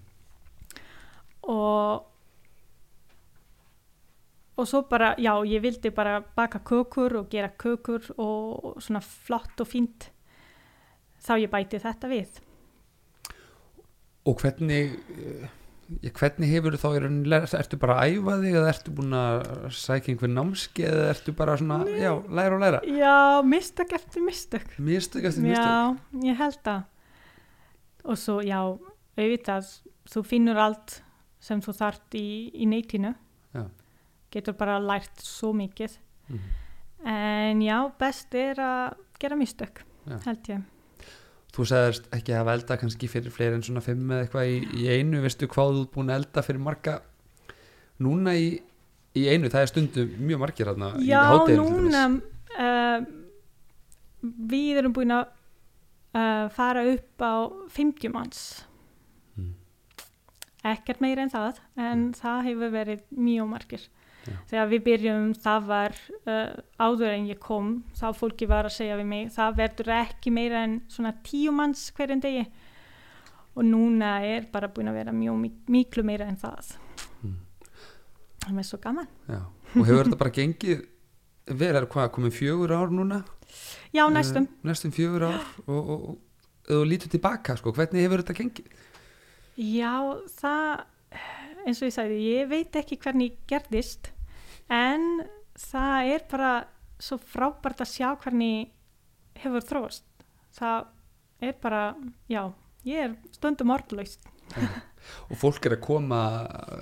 og 1.48 2.04
og 4.62 4.68
svo 4.70 4.84
bara, 4.90 5.12
já, 5.18 5.34
ég 5.48 5.62
vildi 5.64 5.90
bara 5.94 6.20
baka 6.36 6.62
kökur 6.62 7.18
og 7.20 7.30
gera 7.32 7.50
kökur 7.50 8.12
og 8.16 8.78
svona 8.82 9.02
flott 9.02 9.62
og 9.62 9.68
fínt 9.68 10.10
þá 11.22 11.34
ég 11.42 11.50
bæti 11.52 11.82
þetta 11.82 12.10
við 12.10 12.38
og 14.22 14.38
hvernig 14.38 14.94
eh, 15.18 15.50
hvernig 16.14 16.48
hefur 16.52 16.76
þú 16.78 16.92
þá 16.92 17.56
ertu 17.58 17.78
bara 17.80 17.98
að 18.00 18.14
æfa 18.14 18.36
þig 18.44 18.56
eða 18.60 18.70
ertu 18.70 18.94
búin 18.96 19.16
að 19.18 19.42
sækja 19.76 20.12
einhver 20.14 20.32
námski 20.32 20.86
eða 20.88 21.10
ertu 21.12 21.34
bara 21.36 21.58
svona, 21.60 21.82
Nei. 21.84 21.98
já, 22.00 22.12
læra 22.30 22.56
og 22.56 22.62
læra 22.62 22.80
já, 22.86 23.42
mistök 23.44 23.92
eftir 23.98 24.24
mistök 24.24 24.78
mistök 24.78 25.28
eftir 25.28 25.48
mistök 25.48 25.58
Já, 25.58 25.96
ég 26.22 26.38
held 26.38 26.58
það. 26.64 26.88
Og 28.02 28.18
svo, 28.18 28.40
já, 28.42 28.58
auðvitað, 29.14 29.68
þú 30.10 30.22
finnur 30.26 30.58
allt 30.58 30.96
sem 31.42 31.60
þú 31.62 31.74
þart 31.76 32.16
í, 32.18 32.26
í 32.54 32.66
neytinu. 32.66 33.12
Já. 33.54 33.66
Getur 34.32 34.56
bara 34.56 34.78
lært 34.80 35.22
svo 35.22 35.52
mikið. 35.56 35.98
Mhm. 36.28 36.58
En 37.04 37.60
já, 37.60 37.76
best 37.98 38.34
er 38.38 38.60
að 38.62 38.94
gera 39.18 39.36
mistök, 39.36 39.82
Já. 40.06 40.18
held 40.24 40.48
ég. 40.52 40.62
þú 41.52 41.64
sagðist 41.68 42.06
ekki 42.16 42.32
að 42.32 42.48
elda 42.54 42.76
kannski 42.80 43.08
fyrir 43.10 43.32
fleiri 43.34 43.58
en 43.58 43.62
svona 43.66 43.82
fimm 43.84 44.08
eða 44.08 44.22
eitthvað 44.24 44.46
í, 44.48 44.60
í 44.72 44.86
einu 44.88 45.20
veistu 45.20 45.48
hvað 45.50 45.74
þú 45.74 45.82
ert 45.82 45.90
búin 45.96 46.12
að 46.12 46.20
elda 46.22 46.44
fyrir 46.46 46.62
marga 46.64 46.94
núna 48.00 48.32
í, 48.38 48.46
í 49.18 49.26
einu 49.28 49.50
það 49.52 49.60
er 49.60 49.70
stundu 49.72 50.04
mjög 50.16 50.40
margir 50.40 50.70
þarna 50.70 50.88
í 51.02 51.10
Já, 51.10 51.20
hádeginu 51.28 51.66
til 51.66 51.82
núna, 51.82 52.04
uh, 52.56 53.04
við 54.54 54.80
erum 54.80 54.94
búin 54.96 55.12
að 55.18 55.26
uh, 56.14 56.46
fara 56.56 56.86
upp 56.94 57.20
á 57.26 57.34
50 57.76 58.14
manns. 58.14 58.42
Mm. 59.36 59.52
ekkert 60.72 61.02
meira 61.04 61.26
en 61.26 61.34
það 61.34 61.60
en 61.76 62.06
það 62.16 62.46
hefur 62.48 62.72
verið 62.78 63.04
mjög 63.10 63.50
margir 63.52 63.88
Já. 64.22 64.34
þegar 64.50 64.68
við 64.70 64.82
byrjum 64.86 65.32
það 65.42 65.64
var 65.66 65.96
uh, 66.30 66.52
áður 66.78 67.08
en 67.16 67.24
ég 67.26 67.38
kom 67.42 67.70
þá 67.98 68.04
fólki 68.14 68.46
var 68.46 68.68
að 68.68 68.76
segja 68.76 68.96
við 69.00 69.08
mig 69.10 69.32
það 69.34 69.56
verður 69.58 69.90
ekki 69.96 70.30
meira 70.30 70.60
en 70.66 70.76
svona 70.88 71.10
tíu 71.26 71.50
manns 71.52 71.88
hverjum 71.96 72.20
degi. 72.22 72.44
Og 73.56 73.66
núna 73.68 74.14
er 74.24 74.46
bara 74.52 74.68
búin 74.72 74.88
að 74.88 74.94
vera 75.00 75.12
mjög 75.12 75.36
mik- 75.42 75.68
miklu 75.74 76.04
meira 76.06 76.24
en 76.30 76.36
það. 76.40 76.70
Mm. 77.22 77.34
það 78.46 78.58
er 78.62 78.68
svo 78.70 78.78
gaman. 78.80 79.08
Já. 79.28 79.40
og 79.74 79.86
hefur 79.86 80.04
þetta 80.06 80.18
bara 80.22 80.30
gengið 80.38 80.86
vel? 81.58 81.74
Er 81.76 81.86
hvað 81.90 82.10
komið 82.14 82.36
fjögur 82.38 82.72
ár 82.78 82.90
núna? 82.94 83.24
Já 83.92 84.06
næstum, 84.08 84.46
Eh, 84.48 84.68
næstum 84.70 84.92
fjögur 84.94 85.26
ár. 85.28 85.42
Og, 85.66 85.90
og, 85.90 86.08
og 86.08 86.18
þú 86.70 86.84
lítur 86.88 87.10
tilbaka 87.12 87.56
sko, 87.58 87.72
hvernig 87.76 88.06
hefur 88.06 88.22
þetta 88.22 88.38
gengið? 88.38 88.72
Já 89.58 89.92
það 90.38 90.84
eins 91.66 91.82
og 91.82 91.88
ég 91.88 91.96
sagði, 91.96 92.20
ég 92.38 92.48
veit 92.50 92.78
ekki 92.78 92.98
hvernig 93.02 93.36
gerðist 93.50 94.12
en 94.72 95.22
það 95.58 96.14
er 96.14 96.24
bara 96.30 96.52
svo 97.02 97.18
frábært 97.18 97.82
að 97.82 97.92
sjá 97.92 98.08
hvernig 98.22 98.72
hefur 99.42 99.64
þróast. 99.66 100.06
Það 100.54 100.90
er 101.42 101.56
bara, 101.62 101.84
já 102.30 102.44
ég 102.88 103.06
er 103.06 103.14
stundum 103.34 103.72
orðlaust 103.74 104.26
og 105.30 105.36
fólk 105.38 105.66
er 105.68 105.76
að 105.76 105.84
koma 105.84 106.20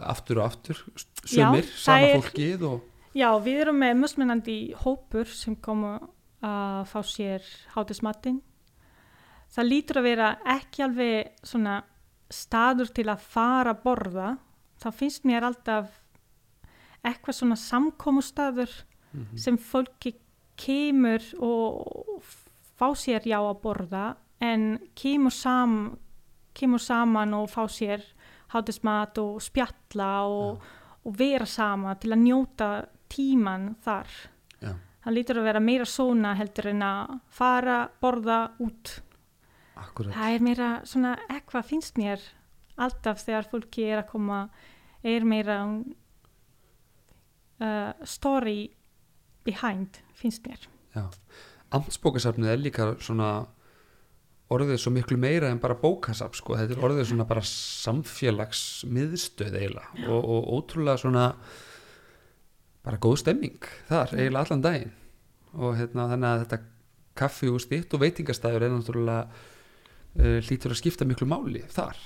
aftur 0.09 0.41
og 0.41 0.51
aftur 0.51 0.81
það 1.25 1.61
sama 1.77 2.13
fólkið 2.17 2.65
og, 2.69 2.87
já, 3.17 3.29
við 3.45 3.65
erum 3.67 3.81
með 3.81 3.99
musmunandi 4.01 4.59
hópur 4.85 5.29
sem 5.33 5.57
komu 5.61 5.97
að 6.45 6.87
fá 6.89 7.01
sér 7.05 7.47
hátismatinn 7.75 8.41
það 9.53 9.71
lítur 9.71 10.01
að 10.01 10.09
vera 10.09 10.31
ekki 10.57 10.85
alveg 10.87 11.33
svona 11.45 11.81
staður 12.31 12.93
til 12.97 13.09
að 13.11 13.27
fara 13.27 13.75
að 13.75 13.83
borða 13.85 14.31
þá 14.81 14.89
finnst 14.97 15.25
mér 15.29 15.45
alltaf 15.49 15.91
eitthvað 17.05 17.37
svona 17.41 17.57
samkomustaður 17.57 18.71
Mhm. 19.13 19.37
sem 19.39 19.57
fólki 19.59 20.13
kemur 20.57 21.21
og 21.43 22.23
fá 22.79 22.93
sér 22.95 23.25
já 23.27 23.39
að 23.41 23.61
borða 23.63 24.17
en 24.41 24.79
kemur, 24.95 25.33
sam, 25.33 25.99
kemur 26.55 26.79
saman 26.79 27.35
og 27.35 27.49
fá 27.51 27.65
sér 27.69 28.05
hátismat 28.53 29.19
og 29.19 29.41
spjalla 29.43 30.23
og, 30.29 30.61
og 31.05 31.17
vera 31.19 31.45
sama 31.47 31.95
til 31.97 32.13
að 32.13 32.23
njóta 32.23 32.87
tíman 33.09 33.75
þar. 33.83 34.07
Já. 34.63 34.75
Það 35.05 35.15
lítur 35.17 35.37
að 35.41 35.43
vera 35.45 35.61
meira 35.61 35.85
svona 35.85 36.35
heldur 36.37 36.67
en 36.71 36.83
að 36.83 37.21
fara, 37.29 37.89
borða 38.01 38.51
út. 38.61 39.01
akkurat 39.77 40.15
Það 40.15 40.35
er 40.35 40.41
meira 40.41 40.81
svona 40.85 41.17
eitthvað 41.29 41.65
finnst 41.65 41.97
mér 41.99 42.21
alltaf 42.79 43.25
þegar 43.27 43.49
fólki 43.51 43.91
er 43.91 44.03
að 44.05 44.09
koma 44.13 44.49
er 45.03 45.25
meira 45.25 45.65
uh, 47.61 47.93
story 48.05 48.71
behind 49.45 50.01
finnst 50.19 50.47
mér. 50.47 50.59
Já. 50.95 51.11
Amtsbókasafnið 51.71 52.51
er 52.51 52.59
líka 52.61 52.97
svona 53.01 53.47
orðið 54.51 54.79
svo 54.83 54.91
miklu 54.95 55.17
meira 55.21 55.51
en 55.51 55.61
bara 55.63 55.79
bókasafn 55.79 56.37
sko. 56.39 56.57
þetta 56.59 56.75
er 56.75 56.85
orðið 56.87 57.07
svona 57.13 57.27
bara 57.29 57.43
samfélagsmiðstöð 57.47 59.55
eiginlega 59.61 59.91
og, 60.11 60.23
og 60.25 60.41
ótrúlega 60.57 60.99
svona 61.05 61.25
bara 62.83 62.99
góð 62.99 63.17
stemming 63.23 63.63
þar 63.91 64.09
eiginlega 64.17 64.43
allan 64.43 64.65
daginn 64.65 64.95
og 65.55 65.71
hérna, 65.79 66.03
þannig 66.11 66.29
að 66.31 66.41
þetta 66.45 66.59
kaffi 67.21 67.49
og 67.51 67.61
stitt 67.63 67.95
og 67.95 68.03
veitingastæður 68.03 68.63
er 68.67 68.73
náttúrulega 68.75 69.23
uh, 69.31 70.39
hlýtur 70.49 70.73
að 70.75 70.81
skipta 70.83 71.05
miklu 71.07 71.27
máli 71.31 71.63
þar 71.71 71.97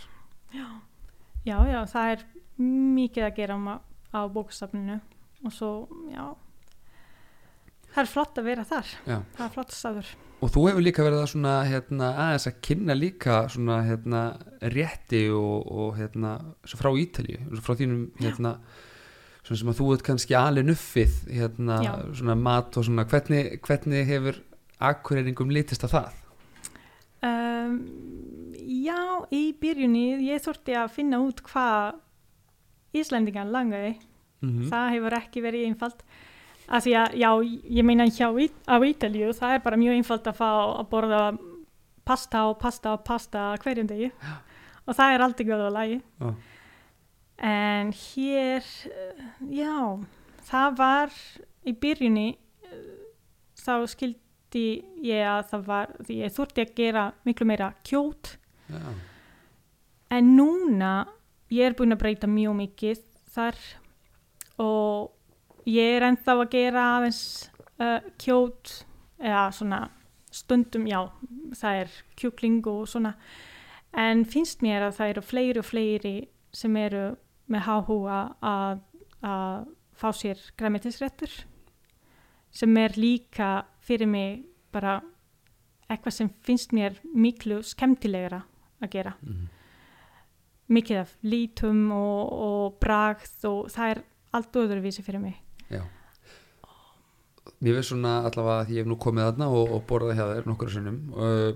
Já, 1.44 1.44
já, 1.44 1.80
það 1.88 2.07
er 2.12 2.20
mikið 2.61 3.29
að 3.29 3.37
gera 3.38 3.59
á, 3.59 3.77
á 4.14 4.21
bókasafninu 4.31 5.01
og 5.45 5.53
svo, 5.53 5.71
já 6.12 6.35
það 7.95 8.03
er 8.03 8.11
flott 8.11 8.40
að 8.40 8.49
vera 8.49 8.64
þar 8.67 8.95
Já. 9.07 9.19
það 9.37 9.45
er 9.47 9.53
flott 9.57 9.75
staður 9.75 10.14
og 10.45 10.51
þú 10.53 10.64
hefur 10.69 10.85
líka 10.85 11.05
verið 11.07 11.23
að 11.23 11.31
svona 11.33 11.53
hérna, 11.69 12.09
aðeins 12.25 12.49
að 12.51 12.57
kynna 12.67 12.97
líka 12.99 13.37
svona 13.53 13.79
hérna 13.87 14.23
rétti 14.75 15.23
og, 15.33 15.71
og 15.71 15.95
hérna 15.99 16.35
svo 16.67 16.81
frá 16.81 16.90
svo 16.90 17.62
frá 17.64 17.79
þínum 17.79 18.03
hérna 18.21 18.59
svona 19.45 19.61
sem 19.61 19.71
að 19.71 19.79
þú 19.81 19.87
ert 19.95 20.05
kannski 20.07 20.37
alin 20.38 20.73
uppið 20.73 21.17
hérna, 21.29 21.79
Já. 21.85 21.93
svona 22.17 22.37
mat 22.40 22.77
og 22.77 22.87
svona 22.88 23.07
hvernig, 23.09 23.59
hvernig 23.64 24.07
hefur 24.09 24.40
akkurýringum 24.85 25.53
litist 25.55 25.85
að 25.87 25.97
það? 25.99 26.21
Um, 27.25 27.77
já, 28.85 29.01
í 29.33 29.55
byrjunni 29.61 30.07
ég 30.27 30.43
þurfti 30.45 30.77
að 30.77 30.93
finna 30.97 31.21
út 31.25 31.40
hvað 31.47 32.01
Íslandingan 32.94 33.52
langaði. 33.54 33.96
Mm 34.44 34.68
Það 34.70 34.90
hefur 34.94 35.18
ekki 35.18 35.42
verið 35.44 35.66
einfalt. 35.70 36.04
Af 36.68 36.85
því 36.85 36.94
að, 36.96 37.14
já, 37.20 37.30
ég 37.76 37.85
meina 37.85 38.07
hjá 38.09 38.28
á 38.33 38.76
Ítalju, 38.80 39.33
það 39.37 39.54
er 39.54 39.62
bara 39.64 39.76
mjög 39.76 39.98
einfalt 39.98 40.26
að 40.26 40.38
fá 40.38 40.48
að 40.80 40.88
borða 40.90 41.22
pasta 42.04 42.46
og 42.48 42.59
pasta 42.61 42.94
og 42.96 43.04
pasta 43.04 43.54
hverjum 43.62 43.88
degi. 43.88 44.11
Og 44.85 44.92
það 44.92 45.14
er 45.14 45.22
aldrei 45.24 45.46
góð 45.48 45.62
að 45.64 45.72
lagi. 45.72 45.94
Já. 46.20 46.35
En 47.48 47.92
hér, 47.96 48.66
já, 49.48 49.76
það 50.44 50.76
var 50.76 51.14
í 51.64 51.72
byrjunni, 51.72 52.26
þá 53.64 53.72
skildi 53.88 54.66
ég 55.09 55.24
að 55.24 55.40
það 55.54 55.64
var, 55.70 55.94
því 56.04 56.18
ég 56.20 56.35
þurfti 56.37 56.66
að 56.66 56.74
gera 56.76 57.04
miklu 57.24 57.48
meira 57.48 57.70
kjót. 57.80 58.35
Já. 58.68 58.85
En 60.12 60.30
núna, 60.37 60.92
ég 61.55 61.69
er 61.71 61.77
búin 61.79 61.95
að 61.95 62.03
breyta 62.03 62.29
mjög 62.31 62.55
mikið 62.61 63.03
þar 63.35 63.59
og 64.62 65.69
ég 65.71 65.97
er 65.97 66.07
ennþá 66.09 66.37
að 66.38 66.51
gera 66.55 66.85
aðeins 66.99 67.21
uh, 67.83 68.01
kjót 68.21 68.75
eða 69.25 69.45
svona 69.57 69.81
stundum, 70.35 70.87
já, 70.90 71.01
það 71.55 71.81
er 71.85 71.93
kjúkling 72.19 72.61
og 72.67 72.88
svona. 72.90 73.14
En 73.95 74.25
finnst 74.27 74.62
mér 74.67 74.88
að 74.88 74.97
það 74.99 75.12
eru 75.12 75.23
fleiri 75.23 75.61
og 75.62 75.69
fleiri 75.69 76.14
sem 76.55 76.77
eru 76.81 77.05
með 77.51 77.67
háhúa 77.69 78.19
að, 78.43 78.81
að 79.23 79.67
fá 79.95 80.09
sér 80.17 80.40
græmitisréttur 80.59 81.31
sem 82.55 82.77
er 82.81 82.95
líka 82.99 83.51
fyrir 83.85 84.11
mig 84.11 84.43
bara 84.75 84.97
eitthvað 85.90 86.17
sem 86.17 86.31
finnst 86.47 86.73
mér 86.75 86.99
miklu 87.14 87.61
skemmtilegra 87.67 88.43
að 88.83 88.90
gera 88.97 89.14
Mhm. 89.23 89.51
Mikið 90.72 91.03
af 91.03 91.12
lítum 91.27 91.90
og, 91.92 92.33
og 92.33 92.79
bragð 92.81 93.46
og 93.50 93.68
það 93.72 93.94
er 93.94 94.03
allt 94.35 94.59
öðruvísi 94.59 95.05
fyrir 95.05 95.22
mig. 95.22 95.37
Já. 95.68 95.83
Mér 97.64 97.79
finnst 97.79 97.92
svona 97.92 98.16
allavega 98.24 98.64
að 98.64 98.72
ég 98.74 98.83
hef 98.83 98.90
nú 98.90 98.96
komið 99.00 99.29
þarna 99.29 99.48
og, 99.53 99.70
og 99.77 99.87
borðað 99.88 100.18
hjá 100.18 100.24
þér 100.31 100.48
nokkur 100.48 100.72
sinnum 100.72 100.98
uh, 101.16 101.53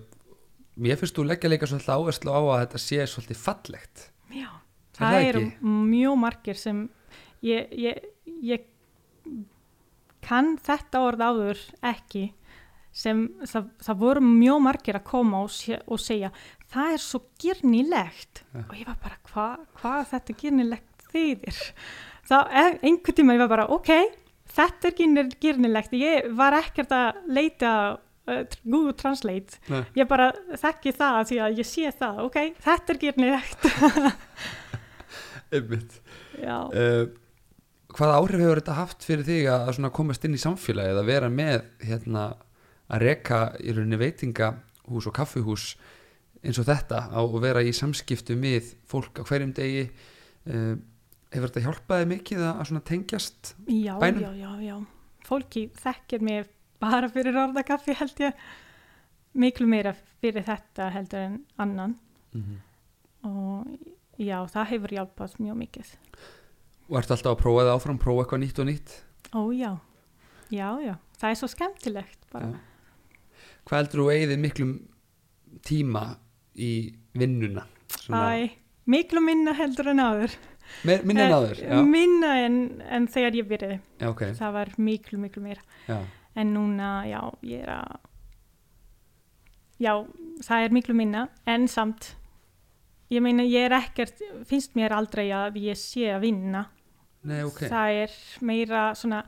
Mér 0.78 1.00
finnst 1.00 1.16
þú 1.16 1.24
leggja 1.26 1.50
líka 1.50 1.68
svolítið 1.68 1.94
áherslu 1.96 2.32
á 2.32 2.40
að 2.40 2.60
þetta 2.62 2.80
sé 2.84 3.06
svolítið 3.10 3.40
fallegt 3.42 4.04
Já, 4.30 4.48
það, 4.94 5.00
það 5.00 5.28
eru 5.28 5.42
mjög 5.88 6.18
margir 6.22 6.60
sem 6.60 6.82
ég, 7.44 7.72
ég, 7.74 8.04
ég 8.46 8.68
kann 10.24 10.54
þetta 10.60 11.02
orð 11.08 11.24
áður 11.24 11.64
ekki 11.90 12.28
sem 12.98 13.20
það, 13.46 13.66
það 13.86 13.98
voru 14.02 14.22
mjög 14.26 14.62
margir 14.64 14.98
að 14.98 15.04
koma 15.06 15.42
og, 15.46 15.52
sé, 15.54 15.76
og 15.86 16.00
segja 16.02 16.32
það 16.72 16.94
er 16.96 17.02
svo 17.04 17.20
gyrnilegt 17.44 18.42
Ja. 18.54 18.64
og 18.66 18.74
ég 18.80 18.88
var 18.88 18.98
bara 19.04 19.18
hvað 19.28 19.66
hva 19.82 19.92
þetta 20.10 20.34
gyrnilegt 20.42 21.06
þýðir? 21.12 21.60
Þá 22.28 22.36
e- 22.50 22.78
einhvern 22.88 23.16
tíma 23.20 23.36
ég 23.36 23.42
var 23.44 23.52
bara 23.54 23.68
ok 23.76 23.92
þetta 24.58 24.90
er 24.90 25.30
gyrnilegt 25.40 25.94
ég 25.96 26.28
var 26.36 26.56
ekkert 26.58 26.92
að 26.96 27.20
leita 27.38 27.70
uh, 28.28 28.42
Google 28.64 28.92
Translate. 28.98 29.60
Nei. 29.70 29.84
ég 29.96 30.08
bara 30.10 30.30
þekki 30.58 30.92
það 30.98 31.20
því 31.30 31.38
að 31.44 31.60
ég 31.62 31.68
sé 31.68 31.92
það. 31.96 32.18
Ok, 32.26 32.38
þetta 32.66 32.92
er 32.94 33.00
gyrnilegt 33.04 33.68
Einmitt. 35.54 35.94
Já, 36.42 36.58
uh, 36.68 37.06
Hvaða 37.98 38.18
áhrif 38.20 38.42
hefur 38.44 38.58
þetta 38.60 38.74
haft 38.76 39.06
fyrir 39.08 39.24
þig 39.24 39.46
að 39.48 39.86
komast 39.96 40.26
inn 40.28 40.36
í 40.36 40.40
samfélagið 40.42 40.98
að 41.00 41.06
vera 41.08 41.30
með 41.32 41.62
hérna 41.88 42.26
að 42.88 43.04
reka 43.04 43.40
í 43.60 43.72
rauninni 43.72 44.00
veitingahús 44.00 45.08
og 45.08 45.16
kaffihús 45.16 45.72
eins 46.42 46.58
og 46.60 46.68
þetta 46.68 47.08
á 47.10 47.20
að 47.20 47.40
vera 47.42 47.64
í 47.64 47.72
samskiptum 47.74 48.44
við 48.44 48.72
fólk 48.88 49.20
á 49.20 49.22
hverjum 49.26 49.52
degi. 49.56 49.88
Uh, 50.48 50.78
hefur 51.32 51.50
þetta 51.50 51.64
hjálpaði 51.66 52.08
mikið 52.14 52.44
að, 52.48 52.78
tengjast 52.88 53.52
já, 53.68 53.92
Bænum? 54.00 54.22
já, 54.22 54.30
já, 54.38 54.52
já. 54.64 54.76
Fólki 55.28 55.66
þekkir 55.76 56.24
mig 56.24 56.48
bara 56.80 57.10
fyrir 57.12 57.36
orðakaffi 57.36 57.96
held 57.98 58.22
ég. 58.22 58.46
Miklu 59.38 59.68
meira 59.68 59.92
fyrir 60.22 60.46
þetta 60.46 60.88
heldur 60.94 61.26
en 61.26 61.36
annan. 61.60 61.98
Mm 62.32 62.42
-hmm. 62.42 62.58
og 63.28 63.66
já, 64.16 64.46
það 64.46 64.70
hefur 64.72 64.90
hjálpað 64.96 65.36
mjög 65.38 65.56
mikið. 65.56 65.92
Og 66.88 66.96
ertu 66.98 67.12
alltaf 67.12 67.32
að 67.32 67.42
prófa 67.42 67.62
það 67.64 67.74
áfram, 67.74 67.98
prófa 67.98 68.22
eitthvað 68.22 68.40
nýtt 68.40 68.58
og 68.58 68.66
nýtt? 68.66 68.90
Ó 69.34 69.40
já, 69.52 69.78
já, 70.50 70.80
já. 70.80 70.94
Það 71.18 71.30
er 71.30 71.34
svo 71.34 71.48
skemmtilegt 71.48 72.20
bara. 72.32 72.46
Já. 72.46 72.77
Hvað 73.68 73.82
heldur 73.82 74.00
þú 74.02 74.06
eigið 74.14 74.38
miklum 74.42 74.70
tíma 75.68 76.04
í 76.56 76.70
vinnuna? 77.18 77.66
Æ, 78.08 78.50
miklu 78.88 79.20
minna 79.24 79.52
heldur 79.58 79.90
en 79.92 80.00
áður. 80.00 80.36
Mer, 80.84 81.02
minni 81.08 81.22
en 81.24 81.30
Eh, 81.32 81.36
áður, 81.36 81.60
já. 81.64 81.78
minna 81.84 82.30
en, 82.44 82.56
en 82.84 83.06
þegar 83.08 83.36
ég 83.38 83.46
byrjaði. 83.48 83.78
Já, 84.00 84.08
ok, 84.10 84.22
það 84.36 84.52
var 84.52 84.70
miklu, 84.78 85.18
miklu 85.22 85.42
meira. 85.42 85.62
Já, 85.88 85.98
en 86.36 86.52
núna, 86.54 86.90
já, 87.08 87.20
ég 87.48 87.62
er 87.64 87.70
að 87.72 87.94
já, 89.80 89.92
það 90.44 90.64
er 90.66 90.74
miklu 90.76 90.94
minna 90.98 91.22
en 91.48 91.64
samt 91.70 92.12
ég 93.10 93.22
meina, 93.24 93.44
ég 93.48 93.64
er 93.68 93.76
ekkert 93.78 94.20
finnst 94.48 94.74
mér 94.76 94.92
aldrei 94.96 95.28
að 95.32 95.56
ég 95.62 95.78
sé 95.80 96.08
að 96.12 96.26
vinna. 96.26 96.66
Nei, 97.28 97.40
ok, 97.48 97.64
það 97.72 97.96
er 98.04 98.16
meira 98.46 98.82
svona 98.98 99.22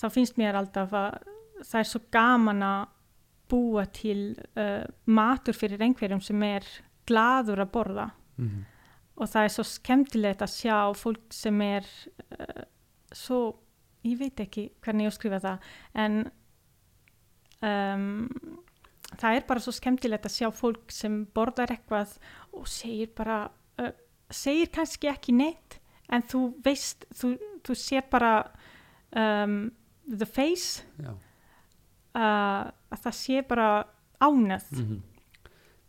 þá 0.00 0.06
finnst 0.14 0.38
mér 0.40 0.56
alltaf 0.60 0.94
að 0.96 1.18
það 1.66 1.80
er 1.82 1.88
svo 1.90 2.00
gaman 2.14 2.62
að 2.64 2.86
búa 3.50 3.84
til 3.92 4.32
uh, 4.54 4.84
matur 5.10 5.56
fyrir 5.56 5.82
einhverjum 5.82 6.22
sem 6.24 6.42
er 6.46 6.66
gladur 7.08 7.64
að 7.64 7.72
borða. 7.74 8.10
Mm 8.40 8.60
og 9.20 9.28
það 9.28 9.46
er 9.46 9.54
svo 9.54 9.64
skemmtilegt 9.68 10.44
að 10.44 10.52
sjá 10.54 10.76
fólk 10.96 11.34
sem 11.34 11.62
er 11.64 11.86
uh, 12.38 12.62
svo, 13.12 13.40
ég 14.06 14.16
veit 14.20 14.40
ekki 14.40 14.70
hvernig 14.80 15.10
ég 15.10 15.16
skrifa 15.16 15.40
það 15.44 15.66
en 16.04 16.20
um, 17.60 18.06
það 19.10 19.36
er 19.36 19.46
bara 19.50 19.64
svo 19.64 19.74
skemmtilegt 19.76 20.28
að 20.28 20.36
sjá 20.38 20.48
fólk 20.56 20.94
sem 20.94 21.22
borðar 21.36 21.74
eitthvað 21.74 22.16
og 22.56 22.70
segir 22.70 23.12
bara 23.16 23.42
uh, 23.82 23.92
segir 24.32 24.72
kannski 24.72 25.10
ekki 25.12 25.36
neitt 25.36 25.80
en 26.10 26.24
þú 26.26 26.46
veist, 26.64 27.04
þú, 27.14 27.36
þú 27.66 27.76
sér 27.78 28.08
bara 28.10 28.32
um, 29.14 29.68
the 30.08 30.26
face. 30.26 30.82
Já, 30.98 31.12
uh, 32.16 32.70
að 32.70 33.04
það 33.04 33.16
sé 33.20 33.44
bara 33.48 33.70
ánað 34.20 34.68
mm 34.76 34.98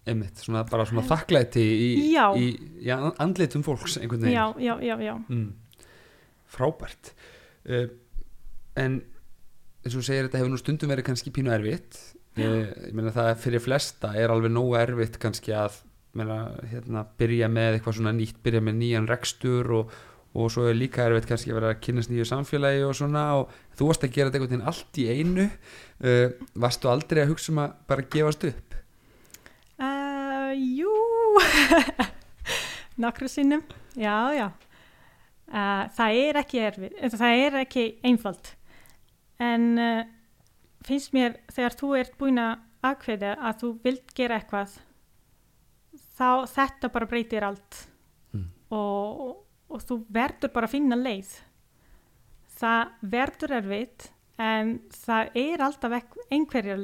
einmitt, 0.10 0.39
svona 0.41 0.63
bara 0.69 0.86
svona 0.89 1.03
þakklæti 1.05 1.62
í, 1.62 1.89
í, 2.17 2.47
í 2.81 2.89
andlitum 2.91 3.63
fólks 3.65 3.99
einhvern 3.99 4.25
veginn. 4.25 4.38
Já, 4.38 4.45
já, 4.57 4.73
já, 4.81 4.95
já, 5.05 5.13
mm. 5.29 5.84
frábært. 6.55 7.13
Uh, 7.69 7.86
en 8.81 9.01
eins 9.81 9.97
og 9.97 10.05
segir 10.05 10.27
þetta 10.27 10.41
hefur 10.41 10.53
nú 10.53 10.62
stundum 10.62 10.93
verið 10.93 11.07
kannski 11.12 11.34
pínu 11.34 11.53
erfitt. 11.53 11.99
Uh, 12.39 12.65
ég 12.88 12.95
meina 12.97 13.13
það 13.13 13.34
fyrir 13.43 13.63
flesta 13.63 14.13
er 14.17 14.34
alveg 14.34 14.53
nógu 14.53 14.77
erfitt 14.79 15.19
kannski 15.21 15.53
að 15.57 15.81
meina, 16.17 16.39
hérna, 16.71 17.05
byrja 17.19 17.51
með 17.51 17.77
eitthvað 17.77 17.99
svona 17.99 18.15
nýtt 18.15 18.41
byrja 18.43 18.63
með 18.65 18.79
nýjan 18.81 19.10
rekstur 19.10 19.69
og, 19.77 19.93
og 20.31 20.51
svo 20.53 20.67
er 20.69 20.77
líka 20.77 21.05
erfitt 21.05 21.27
kannski 21.27 21.51
að 21.51 21.59
vera 21.59 21.71
að 21.73 21.81
kynast 21.83 22.11
nýju 22.11 22.27
samfélagi 22.29 22.85
og 22.87 22.95
svona 22.95 23.23
og 23.39 23.55
þú 23.75 23.89
varst 23.89 24.05
að 24.07 24.13
gera 24.15 24.29
þetta 24.29 24.39
einhvern 24.39 24.53
veginn 24.53 24.69
allt 24.71 25.01
í 25.01 25.07
einu 25.11 25.47
uh, 25.47 26.27
varstu 26.65 26.91
aldrei 26.91 27.25
að 27.25 27.34
hugsa 27.34 27.51
um 27.51 27.65
að 27.65 27.73
bara 27.91 28.07
gefast 28.15 28.47
upp 28.47 28.71
Uh, 29.82 30.53
jú, 30.77 30.91
nokkru 33.01 33.27
sinnum, 33.32 33.63
já, 33.97 34.29
já. 34.36 34.51
Uh, 35.51 35.88
það 35.97 36.17
er 36.19 36.39
ekki 36.43 36.59
erfið, 36.61 36.91
eh, 36.99 37.15
það 37.17 37.45
er 37.45 37.57
ekki 37.63 37.86
einfalt. 38.05 38.51
En 39.41 39.65
uh, 39.82 40.03
finnst 40.86 41.15
mér 41.17 41.39
þegar 41.49 41.77
þú 41.79 41.89
ert 41.97 42.13
búin 42.19 42.38
að 42.43 42.61
ákveða 42.86 43.34
að 43.41 43.57
þú 43.63 43.71
vilt 43.88 44.13
gera 44.17 44.38
eitthvað, 44.38 44.77
þá 46.19 46.29
þetta 46.53 46.93
bara 46.93 47.09
breytir 47.09 47.47
allt. 47.47 47.82
Mm. 48.38 48.45
Og, 48.77 49.25
og, 49.72 49.84
þú 49.88 50.01
verður 50.11 50.53
bara 50.53 50.69
að 50.69 50.76
finna 50.76 50.99
leið. 50.99 51.32
Það 52.61 52.91
verður 53.15 53.55
erfitt, 53.57 54.11
en 54.41 54.78
það 54.93 55.36
er 55.41 55.63
alltaf 55.65 55.95
einhverja 56.32 56.78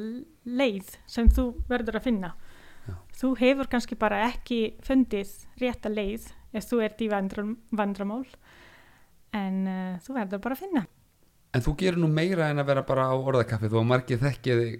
leið 0.47 0.91
sem 1.09 1.29
þú 1.33 1.49
verður 1.69 1.99
að 1.99 2.07
finna. 2.09 2.33
Þú 3.17 3.31
hefur 3.39 3.69
kannski 3.71 3.97
bara 3.99 4.21
ekki 4.27 4.77
fundið 4.85 5.31
rétta 5.61 5.89
leið 5.91 6.27
ef 6.55 6.67
þú 6.69 6.83
ert 6.85 7.01
í 7.01 7.07
vandram, 7.11 7.55
vandramál 7.75 8.25
en 9.35 9.57
uh, 9.67 9.95
þú 10.03 10.19
verður 10.19 10.43
bara 10.43 10.57
að 10.57 10.61
finna. 10.63 10.83
En 11.55 11.63
þú 11.63 11.73
gerir 11.79 11.99
nú 12.01 12.09
meira 12.11 12.51
en 12.51 12.61
að 12.61 12.69
vera 12.69 12.85
bara 12.87 13.07
á 13.09 13.15
orðakaffi 13.17 13.71
þú 13.71 13.81
og 13.81 13.89
margir 13.89 14.21
þekkið 14.21 14.61
þig 14.61 14.77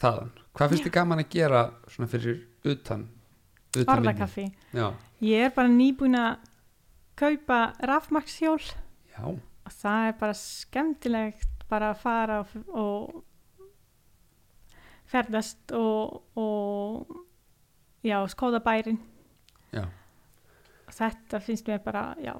þaðan. 0.00 0.32
Hvað 0.54 0.72
finnst 0.72 0.82
Já. 0.82 0.86
þið 0.88 0.96
gaman 0.96 1.22
að 1.22 1.30
gera 1.34 1.62
svona 1.92 2.10
fyrir 2.10 2.40
utan, 2.72 3.06
utan 3.76 3.94
orðakaffi. 3.98 4.46
Já, 4.74 4.86
ég 5.28 5.48
er 5.48 5.54
bara 5.54 5.70
nýbúin 5.70 6.18
að 6.18 6.50
kaupa 7.18 7.58
rafmaksjól 7.80 8.60
já, 9.14 9.24
það 9.70 10.08
er 10.08 10.16
bara 10.20 10.36
skemmtilegt 10.38 11.54
bara 11.70 11.92
að 11.94 12.00
fara 12.02 12.40
og, 12.42 12.48
og 12.74 13.24
ferðast 15.10 15.74
og, 15.76 16.22
og 16.40 17.20
já, 18.04 18.18
skoða 18.30 18.60
bærin. 18.64 18.98
Já. 19.74 19.86
þetta 20.94 21.40
finnst 21.42 21.68
mér 21.68 21.80
bara, 21.84 22.04
já, 22.22 22.34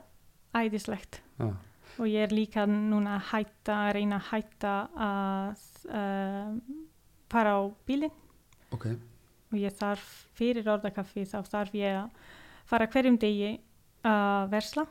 æðislegt. 0.54 1.22
Já. 1.38 1.54
og 1.98 2.06
ég 2.10 2.26
er 2.26 2.34
líka 2.34 2.64
núna 2.66 3.18
að 3.18 3.26
hætta, 3.30 3.74
að 3.74 3.92
reyna 3.94 4.16
að 4.18 4.28
hætta 4.32 4.74
að 5.06 5.64
uh, 5.94 6.56
fara 7.30 7.56
á 7.58 7.62
bílinn. 7.86 8.14
Ok, 8.74 8.88
og 9.52 9.58
ég 9.58 9.74
þarf 9.78 10.08
fyrir 10.34 10.70
orðakaffi 10.70 11.26
þá 11.30 11.38
þarf 11.46 11.76
ég 11.78 12.00
að 12.00 12.32
fara 12.66 12.88
hverjum 12.90 13.18
degi 13.22 13.52
að 14.04 14.52
versla. 14.52 14.86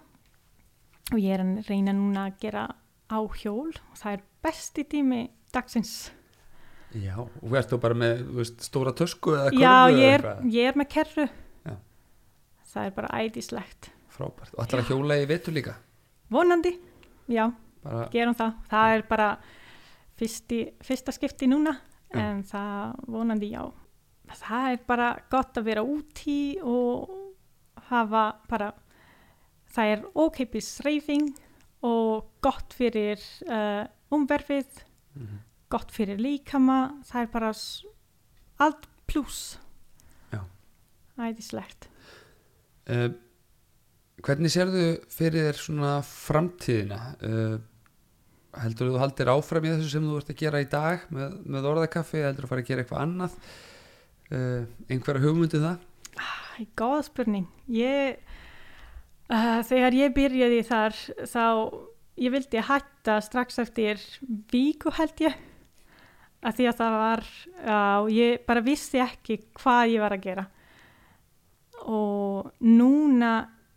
Og 1.13 1.19
ég 1.19 1.35
er 1.35 1.43
að 1.43 1.69
reyna 1.69 1.93
núna 1.95 2.27
að 2.29 2.37
gera 2.43 2.65
á 3.11 3.19
hjól. 3.41 3.71
Og 3.71 3.97
það 3.99 4.17
er 4.17 4.27
besti 4.43 4.85
tími 4.89 5.23
dagsins. 5.53 6.11
Já 6.93 7.15
og 7.17 7.49
þú 7.73 7.79
bara 7.81 7.97
með 7.97 8.19
veist, 8.37 8.59
stóra 8.67 8.93
tösku 8.93 9.33
eða 9.33 9.49
já, 9.57 9.71
körfu 9.89 9.97
ég 9.97 10.11
eða 10.11 10.13
er, 10.13 10.25
ég 10.53 10.69
er 10.69 10.77
með 10.77 10.89
kerru. 10.93 11.25
Já. 11.65 11.75
það 12.69 12.85
er 12.89 12.95
bara 12.97 13.21
æðislegt. 13.21 13.89
Frábært, 14.13 14.53
og 14.53 14.61
ætlar 14.61 14.83
að 14.83 14.91
hjóla 14.91 15.17
í 15.17 15.25
vetur 15.29 15.55
líka? 15.55 15.73
Vonandi, 16.33 16.75
já, 17.33 17.47
bara, 17.81 18.03
gerum 18.13 18.37
það. 18.37 18.59
Það 18.69 18.97
er 18.97 19.05
bara 19.09 19.29
fyrsti, 20.21 20.59
fyrsta 20.85 21.15
skipti 21.15 21.49
núna 21.49 21.73
Já. 22.13 22.19
en 22.21 22.43
það 22.45 22.99
vonandi 23.09 23.49
já. 23.55 23.63
Það 24.33 24.69
er 24.69 24.79
bara 24.87 25.09
gott 25.33 25.57
að 25.57 25.67
vera 25.67 25.83
úti 25.85 26.37
og 26.61 27.09
hafa 27.89 28.27
bara 28.49 28.69
það 29.73 29.91
er 29.95 30.03
ókeipis 30.15 30.69
reyfing 30.85 31.31
og 31.83 32.27
gott 32.45 32.73
fyrir 32.77 33.19
uh, 33.49 33.85
umverfið 34.13 34.83
Mhm. 35.13 35.39
gott 35.69 35.91
fyrir 35.93 36.17
líkama 36.17 36.79
það 37.05 37.21
er 37.21 37.27
bara 37.33 37.51
allt 38.63 38.87
pluss 39.07 39.59
æðislegt. 41.19 41.85
Uh, 42.89 43.11
hvernig 44.25 44.49
sérðu 44.49 44.85
fyrir 45.13 45.45
þér 45.51 45.59
svona 45.61 45.91
framtíðina? 46.07 46.97
Uh, 47.21 47.59
heldur 48.63 48.89
þú 48.89 48.97
haldir 49.01 49.29
áfram 49.33 49.67
í 49.67 49.71
þessu 49.75 49.91
sem 49.93 50.07
þú 50.09 50.17
ert 50.19 50.31
að 50.33 50.39
gera 50.41 50.61
í 50.63 50.67
dag 50.69 51.05
með, 51.13 51.35
með 51.53 51.67
orðakaffi, 51.69 52.23
heldur 52.25 52.45
þú 52.45 52.49
að 52.49 52.53
fara 52.55 52.63
að 52.65 52.69
gera 52.71 52.83
eitthvað 52.85 53.05
annað? 53.05 53.37
Uh, 54.33 54.65
einhverja 54.89 55.23
hugmyndi 55.27 55.59
um 55.61 55.67
það? 55.67 55.87
Æ, 56.17 56.65
Góð 56.81 56.99
spurning. 57.11 57.47
Ég, 57.69 58.17
uh, 59.31 59.61
þegar 59.65 59.97
ég 59.97 60.13
byrjaði 60.15 60.61
þar 60.67 60.99
þá 61.29 61.45
ég 62.19 62.33
vildi 62.33 62.61
hætta 62.67 63.17
strax 63.23 63.59
eftir 63.63 64.01
viku 64.51 64.93
held 64.93 65.25
ég. 65.25 65.37
Að 66.43 66.57
því 66.57 66.67
að 66.67 66.79
það 66.81 66.95
var, 66.99 67.23
uh, 67.63 68.07
ég 68.11 68.41
bara 68.47 68.63
vissi 68.65 68.99
ekki 68.99 69.39
hvað 69.55 69.93
ég 69.93 70.03
var 70.03 70.15
að 70.15 70.25
gera. 70.25 70.47
Og 71.87 72.49
núna 72.63 73.33